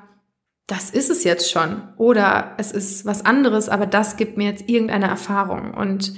das 0.67 0.89
ist 0.89 1.09
es 1.09 1.25
jetzt 1.25 1.51
schon 1.51 1.83
oder 1.97 2.53
es 2.57 2.71
ist 2.71 3.05
was 3.05 3.25
anderes, 3.25 3.67
aber 3.67 3.85
das 3.85 4.15
gibt 4.15 4.37
mir 4.37 4.49
jetzt 4.49 4.69
irgendeine 4.69 5.07
Erfahrung. 5.07 5.73
Und 5.73 6.13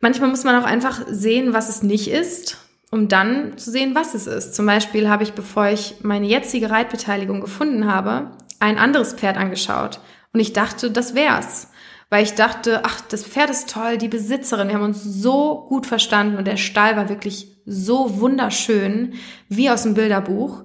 manchmal 0.00 0.30
muss 0.30 0.44
man 0.44 0.56
auch 0.56 0.66
einfach 0.66 1.02
sehen, 1.06 1.52
was 1.52 1.68
es 1.68 1.82
nicht 1.82 2.10
ist, 2.10 2.56
um 2.90 3.08
dann 3.08 3.58
zu 3.58 3.70
sehen, 3.70 3.94
was 3.94 4.14
es 4.14 4.26
ist. 4.26 4.54
Zum 4.54 4.64
Beispiel 4.64 5.10
habe 5.10 5.22
ich, 5.22 5.34
bevor 5.34 5.66
ich 5.66 5.96
meine 6.00 6.26
jetzige 6.26 6.70
Reitbeteiligung 6.70 7.42
gefunden 7.42 7.92
habe, 7.92 8.30
ein 8.58 8.78
anderes 8.78 9.12
Pferd 9.12 9.36
angeschaut 9.36 10.00
und 10.32 10.40
ich 10.40 10.54
dachte, 10.54 10.90
das 10.90 11.14
wär's. 11.14 11.68
Weil 12.08 12.24
ich 12.24 12.34
dachte, 12.36 12.80
ach, 12.84 13.02
das 13.02 13.24
Pferd 13.24 13.50
ist 13.50 13.68
toll, 13.68 13.98
die 13.98 14.08
Besitzerin, 14.08 14.68
wir 14.68 14.76
haben 14.76 14.82
uns 14.82 15.04
so 15.04 15.66
gut 15.68 15.86
verstanden 15.86 16.38
und 16.38 16.46
der 16.46 16.56
Stall 16.56 16.96
war 16.96 17.10
wirklich 17.10 17.59
so 17.70 18.20
wunderschön, 18.20 19.14
wie 19.48 19.70
aus 19.70 19.84
dem 19.84 19.94
Bilderbuch. 19.94 20.64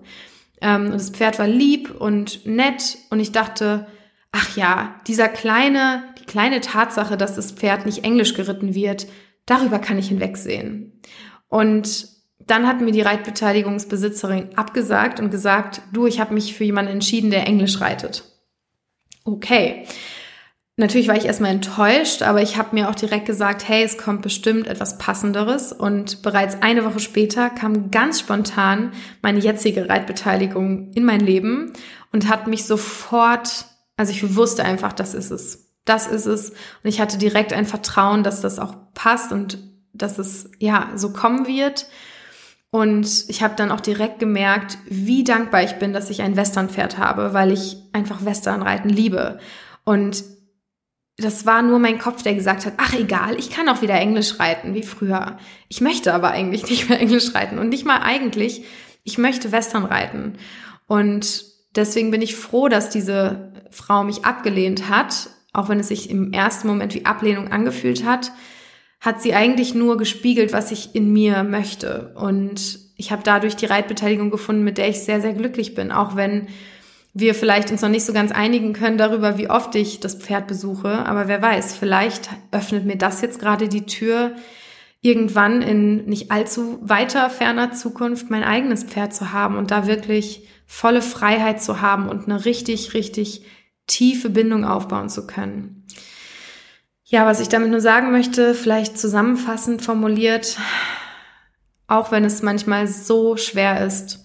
Ähm, 0.61 0.85
und 0.85 0.93
das 0.93 1.11
Pferd 1.11 1.39
war 1.39 1.47
lieb 1.47 1.91
und 1.91 2.45
nett 2.45 2.97
und 3.09 3.19
ich 3.19 3.31
dachte, 3.31 3.87
ach 4.31 4.57
ja, 4.57 4.95
dieser 5.07 5.29
kleine, 5.29 6.03
die 6.19 6.25
kleine 6.25 6.61
Tatsache, 6.61 7.15
dass 7.15 7.35
das 7.35 7.51
Pferd 7.51 7.85
nicht 7.85 8.03
Englisch 8.03 8.33
geritten 8.33 8.73
wird, 8.73 9.07
darüber 9.45 9.79
kann 9.79 9.99
ich 9.99 10.09
hinwegsehen. 10.09 10.99
Und 11.47 12.07
dann 12.39 12.67
hat 12.67 12.81
mir 12.81 12.91
die 12.91 13.01
Reitbeteiligungsbesitzerin 13.01 14.57
abgesagt 14.57 15.19
und 15.19 15.29
gesagt, 15.29 15.81
du, 15.93 16.07
ich 16.07 16.19
habe 16.19 16.33
mich 16.33 16.55
für 16.55 16.63
jemanden 16.63 16.91
entschieden, 16.91 17.31
der 17.31 17.47
Englisch 17.47 17.79
reitet. 17.81 18.23
Okay. 19.23 19.85
Natürlich 20.77 21.07
war 21.07 21.15
ich 21.15 21.25
erstmal 21.25 21.51
enttäuscht, 21.51 22.21
aber 22.21 22.41
ich 22.41 22.57
habe 22.57 22.75
mir 22.75 22.89
auch 22.89 22.95
direkt 22.95 23.25
gesagt, 23.25 23.65
hey, 23.65 23.83
es 23.83 23.97
kommt 23.97 24.21
bestimmt 24.21 24.67
etwas 24.67 24.97
Passenderes. 24.97 25.71
Und 25.71 26.21
bereits 26.21 26.61
eine 26.61 26.83
Woche 26.83 26.99
später 26.99 27.49
kam 27.49 27.91
ganz 27.91 28.19
spontan 28.19 28.91
meine 29.21 29.39
jetzige 29.39 29.87
Reitbeteiligung 29.87 30.91
in 30.91 31.05
mein 31.05 31.21
Leben 31.21 31.71
und 32.11 32.27
hat 32.27 32.47
mich 32.47 32.65
sofort, 32.65 33.65
also 33.95 34.11
ich 34.11 34.35
wusste 34.35 34.65
einfach, 34.65 34.91
das 34.91 35.13
ist 35.13 35.31
es. 35.31 35.71
Das 35.85 36.07
ist 36.07 36.25
es. 36.25 36.49
Und 36.49 36.57
ich 36.83 36.99
hatte 36.99 37.17
direkt 37.17 37.53
ein 37.53 37.65
Vertrauen, 37.65 38.23
dass 38.23 38.41
das 38.41 38.59
auch 38.59 38.75
passt 38.93 39.31
und 39.31 39.59
dass 39.93 40.19
es 40.19 40.51
ja 40.59 40.89
so 40.95 41.13
kommen 41.13 41.47
wird. 41.47 41.87
Und 42.69 43.25
ich 43.29 43.41
habe 43.41 43.55
dann 43.55 43.71
auch 43.71 43.79
direkt 43.79 44.19
gemerkt, 44.19 44.77
wie 44.89 45.23
dankbar 45.23 45.63
ich 45.63 45.75
bin, 45.75 45.93
dass 45.93 46.09
ich 46.09 46.21
ein 46.21 46.35
Westernpferd 46.35 46.97
habe, 46.97 47.33
weil 47.33 47.53
ich 47.53 47.77
einfach 47.93 48.25
Westernreiten 48.25 48.89
liebe. 48.89 49.39
Und 49.85 50.34
das 51.17 51.45
war 51.45 51.61
nur 51.61 51.79
mein 51.79 51.97
Kopf, 51.97 52.23
der 52.23 52.35
gesagt 52.35 52.65
hat, 52.65 52.73
ach 52.77 52.93
egal, 52.93 53.39
ich 53.39 53.49
kann 53.49 53.69
auch 53.69 53.81
wieder 53.81 53.95
Englisch 53.95 54.39
reiten, 54.39 54.73
wie 54.73 54.83
früher. 54.83 55.37
Ich 55.69 55.81
möchte 55.81 56.13
aber 56.13 56.31
eigentlich 56.31 56.63
nicht 56.69 56.89
mehr 56.89 56.99
Englisch 56.99 57.33
reiten 57.33 57.57
und 57.57 57.69
nicht 57.69 57.85
mal 57.85 58.01
eigentlich, 58.01 58.63
ich 59.03 59.17
möchte 59.17 59.51
Western 59.51 59.85
reiten. 59.85 60.37
Und 60.87 61.45
deswegen 61.75 62.11
bin 62.11 62.21
ich 62.21 62.35
froh, 62.35 62.67
dass 62.67 62.89
diese 62.89 63.53
Frau 63.71 64.03
mich 64.03 64.25
abgelehnt 64.25 64.89
hat, 64.89 65.29
auch 65.53 65.69
wenn 65.69 65.79
es 65.79 65.87
sich 65.87 66.09
im 66.09 66.33
ersten 66.33 66.67
Moment 66.67 66.93
wie 66.93 67.05
Ablehnung 67.05 67.51
angefühlt 67.51 68.05
hat 68.05 68.31
hat 69.05 69.21
sie 69.21 69.35
eigentlich 69.35 69.75
nur 69.75 69.97
gespiegelt, 69.97 70.51
was 70.51 70.71
ich 70.71 70.95
in 70.95 71.13
mir 71.13 71.43
möchte. 71.43 72.11
Und 72.15 72.79
ich 72.97 73.11
habe 73.11 73.21
dadurch 73.23 73.55
die 73.55 73.67
Reitbeteiligung 73.67 74.31
gefunden, 74.31 74.63
mit 74.63 74.79
der 74.79 74.89
ich 74.89 75.01
sehr, 75.01 75.21
sehr 75.21 75.33
glücklich 75.33 75.75
bin, 75.75 75.91
auch 75.91 76.15
wenn 76.15 76.47
wir 77.17 77.33
vielleicht 77.33 77.71
uns 77.71 77.81
noch 77.81 77.89
nicht 77.89 78.05
so 78.05 78.11
ganz 78.11 78.33
einigen 78.33 78.73
können 78.73 78.97
darüber, 78.97 79.37
wie 79.37 79.49
oft 79.49 79.73
ich 79.75 80.01
das 80.01 80.15
Pferd 80.15 80.47
besuche. 80.47 81.05
Aber 81.05 81.29
wer 81.29 81.41
weiß, 81.41 81.77
vielleicht 81.77 82.29
öffnet 82.51 82.85
mir 82.85 82.97
das 82.97 83.21
jetzt 83.21 83.39
gerade 83.39 83.69
die 83.69 83.85
Tür, 83.85 84.35
irgendwann 84.99 85.61
in 85.61 86.05
nicht 86.05 86.29
allzu 86.31 86.77
weiter 86.81 87.29
ferner 87.29 87.71
Zukunft 87.71 88.29
mein 88.29 88.43
eigenes 88.43 88.83
Pferd 88.83 89.15
zu 89.15 89.31
haben 89.31 89.57
und 89.57 89.71
da 89.71 89.87
wirklich 89.87 90.49
volle 90.67 91.01
Freiheit 91.01 91.63
zu 91.63 91.79
haben 91.79 92.09
und 92.09 92.25
eine 92.25 92.43
richtig, 92.43 92.93
richtig 92.93 93.45
tiefe 93.87 94.29
Bindung 94.29 94.65
aufbauen 94.65 95.07
zu 95.07 95.25
können. 95.25 95.85
Ja, 97.05 97.25
was 97.25 97.39
ich 97.39 97.47
damit 97.47 97.71
nur 97.71 97.81
sagen 97.81 98.11
möchte, 98.11 98.53
vielleicht 98.53 98.99
zusammenfassend 98.99 99.81
formuliert, 99.81 100.57
auch 101.87 102.11
wenn 102.11 102.25
es 102.25 102.41
manchmal 102.41 102.87
so 102.87 103.37
schwer 103.37 103.85
ist, 103.85 104.24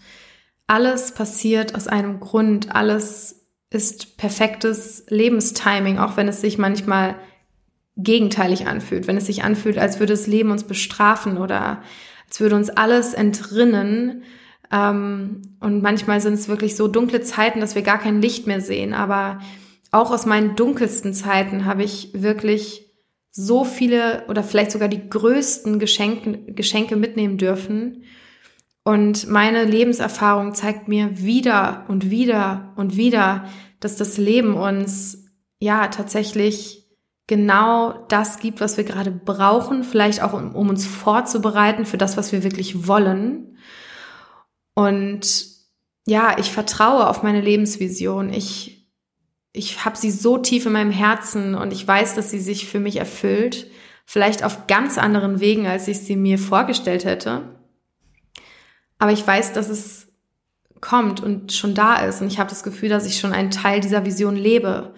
alles 0.71 1.11
passiert 1.11 1.75
aus 1.75 1.89
einem 1.89 2.21
Grund, 2.21 2.73
alles 2.73 3.49
ist 3.71 4.19
perfektes 4.19 5.05
Lebenstiming, 5.09 5.99
auch 5.99 6.17
wenn 6.17 6.29
es 6.29 6.41
sich 6.41 6.59
manchmal 6.59 7.17
gegenteilig 7.97 8.69
anfühlt, 8.69 9.09
wenn 9.09 9.17
es 9.17 9.27
sich 9.27 9.43
anfühlt, 9.43 9.79
als 9.79 9.99
würde 9.99 10.13
das 10.13 10.29
Leben 10.29 10.53
uns 10.53 10.63
bestrafen 10.63 11.39
oder 11.39 11.83
als 12.29 12.39
würde 12.39 12.55
uns 12.55 12.71
alles 12.71 13.15
entrinnen. 13.15 14.23
Ähm, 14.73 15.57
und 15.59 15.83
manchmal 15.83 16.21
sind 16.21 16.35
es 16.35 16.47
wirklich 16.47 16.77
so 16.77 16.87
dunkle 16.87 17.21
Zeiten, 17.21 17.59
dass 17.59 17.75
wir 17.75 17.83
gar 17.83 17.99
kein 17.99 18.23
Licht 18.23 18.47
mehr 18.47 18.61
sehen. 18.61 18.95
Aber 18.95 19.41
auch 19.91 20.13
aus 20.13 20.25
meinen 20.25 20.55
dunkelsten 20.55 21.15
Zeiten 21.15 21.65
habe 21.65 21.83
ich 21.83 22.11
wirklich 22.15 22.87
so 23.33 23.65
viele 23.65 24.23
oder 24.29 24.45
vielleicht 24.45 24.71
sogar 24.71 24.89
die 24.89 25.11
größten 25.11 25.81
Geschenke, 25.81 26.53
Geschenke 26.53 26.95
mitnehmen 26.95 27.39
dürfen. 27.39 28.05
Und 28.91 29.29
meine 29.29 29.63
Lebenserfahrung 29.63 30.53
zeigt 30.53 30.89
mir 30.89 31.21
wieder 31.21 31.85
und 31.87 32.11
wieder 32.11 32.73
und 32.75 32.97
wieder, 32.97 33.45
dass 33.79 33.95
das 33.95 34.17
Leben 34.17 34.55
uns 34.55 35.27
ja 35.61 35.87
tatsächlich 35.87 36.89
genau 37.29 38.05
das 38.09 38.41
gibt, 38.41 38.61
was 38.61 38.79
wir 38.79 38.83
gerade 38.83 39.13
brauchen, 39.13 39.85
vielleicht 39.85 40.25
auch 40.25 40.33
um, 40.33 40.57
um 40.57 40.69
uns 40.71 40.87
vorzubereiten 40.87 41.85
für 41.85 41.99
das, 41.99 42.17
was 42.17 42.33
wir 42.33 42.43
wirklich 42.43 42.89
wollen. 42.89 43.59
Und 44.75 45.47
ja, 46.05 46.37
ich 46.41 46.51
vertraue 46.51 47.09
auf 47.09 47.23
meine 47.23 47.43
Lebensvision. 47.43 48.33
Ich 48.33 48.89
ich 49.53 49.85
habe 49.85 49.97
sie 49.97 50.11
so 50.11 50.37
tief 50.37 50.67
in 50.67 50.73
meinem 50.73 50.91
Herzen 50.91 51.55
und 51.55 51.73
ich 51.73 51.87
weiß, 51.87 52.17
dass 52.17 52.33
sie 52.33 52.41
sich 52.41 52.67
für 52.67 52.81
mich 52.81 52.97
erfüllt. 52.97 53.71
Vielleicht 54.05 54.43
auf 54.43 54.67
ganz 54.67 54.99
anderen 54.99 55.39
Wegen, 55.39 55.69
als 55.69 55.87
ich 55.87 56.01
sie 56.01 56.17
mir 56.17 56.41
vorgestellt 56.41 57.05
hätte. 57.05 57.60
Aber 59.01 59.11
ich 59.11 59.27
weiß, 59.27 59.53
dass 59.55 59.69
es 59.69 60.07
kommt 60.81 61.21
und 61.21 61.53
schon 61.53 61.75
da 61.75 61.97
ist. 61.97 62.21
Und 62.21 62.29
ich 62.29 62.39
habe 62.39 62.51
das 62.51 62.63
Gefühl, 62.63 62.89
dass 62.89 63.07
ich 63.07 63.19
schon 63.19 63.33
einen 63.33 63.51
Teil 63.51 63.81
dieser 63.81 64.05
Vision 64.05 64.37
lebe. 64.37 64.95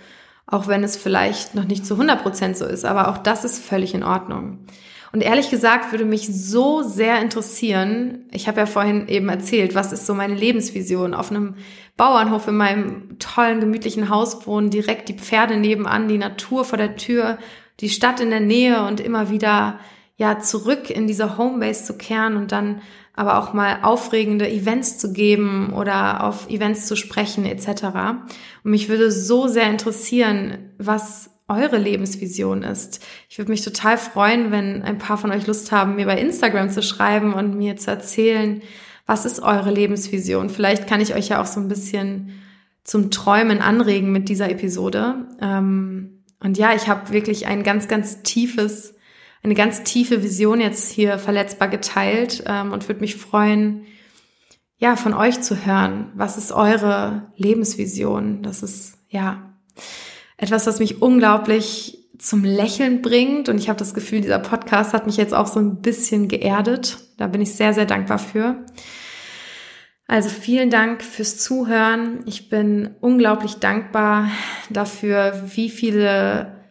Auch 0.46 0.68
wenn 0.68 0.84
es 0.84 0.96
vielleicht 0.96 1.54
noch 1.54 1.64
nicht 1.64 1.86
zu 1.86 1.94
100 1.94 2.22
Prozent 2.22 2.56
so 2.58 2.66
ist. 2.66 2.84
Aber 2.84 3.08
auch 3.08 3.18
das 3.18 3.44
ist 3.44 3.64
völlig 3.64 3.94
in 3.94 4.02
Ordnung. 4.02 4.66
Und 5.12 5.20
ehrlich 5.20 5.50
gesagt 5.50 5.92
würde 5.92 6.04
mich 6.04 6.26
so 6.26 6.82
sehr 6.82 7.20
interessieren, 7.20 8.26
ich 8.32 8.48
habe 8.48 8.60
ja 8.60 8.66
vorhin 8.66 9.08
eben 9.08 9.28
erzählt, 9.28 9.74
was 9.74 9.92
ist 9.92 10.06
so 10.06 10.14
meine 10.14 10.34
Lebensvision 10.34 11.14
auf 11.14 11.30
einem 11.30 11.56
Bauernhof 11.98 12.48
in 12.48 12.56
meinem 12.56 13.18
tollen, 13.18 13.60
gemütlichen 13.60 14.08
Haus 14.08 14.46
wohnen, 14.46 14.70
direkt 14.70 15.10
die 15.10 15.18
Pferde 15.18 15.58
nebenan, 15.58 16.08
die 16.08 16.16
Natur 16.16 16.64
vor 16.64 16.78
der 16.78 16.96
Tür, 16.96 17.38
die 17.80 17.90
Stadt 17.90 18.20
in 18.20 18.30
der 18.30 18.40
Nähe 18.40 18.84
und 18.84 19.00
immer 19.00 19.28
wieder 19.28 19.78
ja 20.16 20.38
zurück 20.38 20.88
in 20.88 21.06
diese 21.06 21.36
Homebase 21.36 21.84
zu 21.84 21.98
kehren 21.98 22.36
und 22.36 22.50
dann 22.50 22.80
aber 23.14 23.38
auch 23.38 23.52
mal 23.52 23.80
aufregende 23.82 24.50
Events 24.50 24.98
zu 24.98 25.12
geben 25.12 25.72
oder 25.74 26.24
auf 26.24 26.48
Events 26.48 26.86
zu 26.86 26.96
sprechen 26.96 27.44
etc. 27.44 27.84
Und 28.64 28.70
mich 28.70 28.88
würde 28.88 29.12
so 29.12 29.48
sehr 29.48 29.68
interessieren, 29.68 30.70
was 30.78 31.30
eure 31.48 31.78
Lebensvision 31.78 32.62
ist. 32.62 33.04
Ich 33.28 33.38
würde 33.38 33.50
mich 33.50 33.62
total 33.62 33.98
freuen, 33.98 34.50
wenn 34.50 34.82
ein 34.82 34.98
paar 34.98 35.18
von 35.18 35.30
euch 35.30 35.46
Lust 35.46 35.72
haben, 35.72 35.96
mir 35.96 36.06
bei 36.06 36.18
Instagram 36.18 36.70
zu 36.70 36.82
schreiben 36.82 37.34
und 37.34 37.56
mir 37.56 37.76
zu 37.76 37.90
erzählen, 37.90 38.62
was 39.06 39.26
ist 39.26 39.40
eure 39.40 39.70
Lebensvision? 39.70 40.48
Vielleicht 40.48 40.86
kann 40.86 41.00
ich 41.00 41.14
euch 41.14 41.28
ja 41.28 41.42
auch 41.42 41.46
so 41.46 41.60
ein 41.60 41.68
bisschen 41.68 42.40
zum 42.84 43.10
Träumen 43.10 43.60
anregen 43.60 44.12
mit 44.12 44.28
dieser 44.28 44.50
Episode. 44.50 45.26
Ähm, 45.40 46.22
und 46.40 46.58
ja, 46.58 46.74
ich 46.74 46.88
habe 46.88 47.12
wirklich 47.12 47.46
ein 47.46 47.62
ganz, 47.62 47.88
ganz 47.88 48.22
tiefes, 48.22 48.94
eine 49.42 49.54
ganz 49.54 49.82
tiefe 49.82 50.22
Vision 50.22 50.60
jetzt 50.60 50.90
hier 50.90 51.18
verletzbar 51.18 51.68
geteilt 51.68 52.44
ähm, 52.46 52.72
und 52.72 52.88
würde 52.88 53.00
mich 53.00 53.16
freuen, 53.16 53.86
ja, 54.78 54.96
von 54.96 55.14
euch 55.14 55.40
zu 55.40 55.64
hören. 55.64 56.10
Was 56.14 56.36
ist 56.36 56.52
eure 56.52 57.30
Lebensvision? 57.36 58.42
Das 58.42 58.62
ist, 58.62 58.98
ja, 59.08 59.54
etwas, 60.36 60.66
was 60.66 60.80
mich 60.80 61.02
unglaublich 61.02 61.98
zum 62.18 62.44
Lächeln 62.44 63.02
bringt. 63.02 63.48
Und 63.48 63.58
ich 63.58 63.68
habe 63.68 63.78
das 63.78 63.94
Gefühl, 63.94 64.20
dieser 64.20 64.38
Podcast 64.38 64.92
hat 64.92 65.06
mich 65.06 65.16
jetzt 65.16 65.34
auch 65.34 65.46
so 65.46 65.60
ein 65.60 65.82
bisschen 65.82 66.28
geerdet. 66.28 66.98
Da 67.16 67.26
bin 67.26 67.40
ich 67.40 67.54
sehr, 67.54 67.74
sehr 67.74 67.86
dankbar 67.86 68.18
für. 68.18 68.64
Also 70.06 70.28
vielen 70.28 70.70
Dank 70.70 71.02
fürs 71.02 71.38
Zuhören. 71.38 72.20
Ich 72.26 72.48
bin 72.48 72.90
unglaublich 73.00 73.56
dankbar 73.56 74.30
dafür, 74.68 75.42
wie 75.54 75.70
viele 75.70 76.61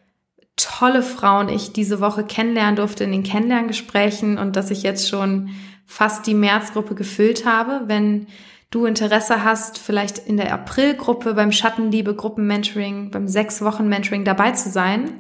tolle 0.62 1.02
Frauen 1.02 1.50
ich 1.50 1.74
diese 1.74 2.00
Woche 2.00 2.24
kennenlernen 2.24 2.76
durfte 2.76 3.04
in 3.04 3.12
den 3.12 3.24
Kennenlerngesprächen 3.24 4.38
und 4.38 4.56
dass 4.56 4.72
ich 4.72 4.84
jetzt 4.84 5.10
schon 5.10 5.50
fast 5.86 6.28
die 6.28 6.34
Märzgruppe 6.34 6.96
gefüllt 6.96 7.46
habe. 7.46 7.82
Wenn 7.88 8.28
du 8.70 8.86
Interesse 8.86 9.44
hast, 9.44 9.78
vielleicht 9.78 10.20
in 10.20 10.38
der 10.38 10.54
Aprilgruppe 10.54 11.34
beim 11.34 11.52
Schattenliebe 11.52 12.16
Gruppenmentoring, 12.16 13.12
beim 13.12 13.28
sechs 13.28 13.62
Wochen 13.62 13.90
Mentoring 13.90 14.24
dabei 14.24 14.52
zu 14.52 14.70
sein, 14.70 15.16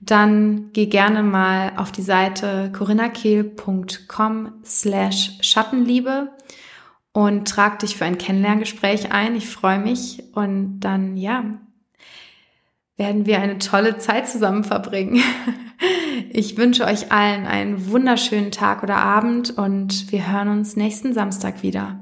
dann 0.00 0.70
geh 0.72 0.86
gerne 0.86 1.22
mal 1.22 1.72
auf 1.76 1.90
die 1.90 2.02
Seite 2.02 2.70
corinnakehl.com 2.76 4.52
slash 4.64 5.38
Schattenliebe 5.40 6.30
und 7.12 7.48
trag 7.48 7.78
dich 7.78 7.96
für 7.96 8.04
ein 8.04 8.18
Kennenlerngespräch 8.18 9.12
ein. 9.12 9.34
Ich 9.34 9.48
freue 9.48 9.78
mich 9.78 10.22
und 10.34 10.80
dann, 10.80 11.16
ja, 11.16 11.44
werden 12.96 13.26
wir 13.26 13.40
eine 13.40 13.58
tolle 13.58 13.98
Zeit 13.98 14.28
zusammen 14.28 14.64
verbringen. 14.64 15.22
Ich 16.30 16.56
wünsche 16.56 16.84
euch 16.84 17.12
allen 17.12 17.46
einen 17.46 17.90
wunderschönen 17.90 18.50
Tag 18.50 18.82
oder 18.82 18.96
Abend 18.96 19.56
und 19.58 20.10
wir 20.10 20.32
hören 20.32 20.48
uns 20.48 20.76
nächsten 20.76 21.12
Samstag 21.12 21.62
wieder. 21.62 21.98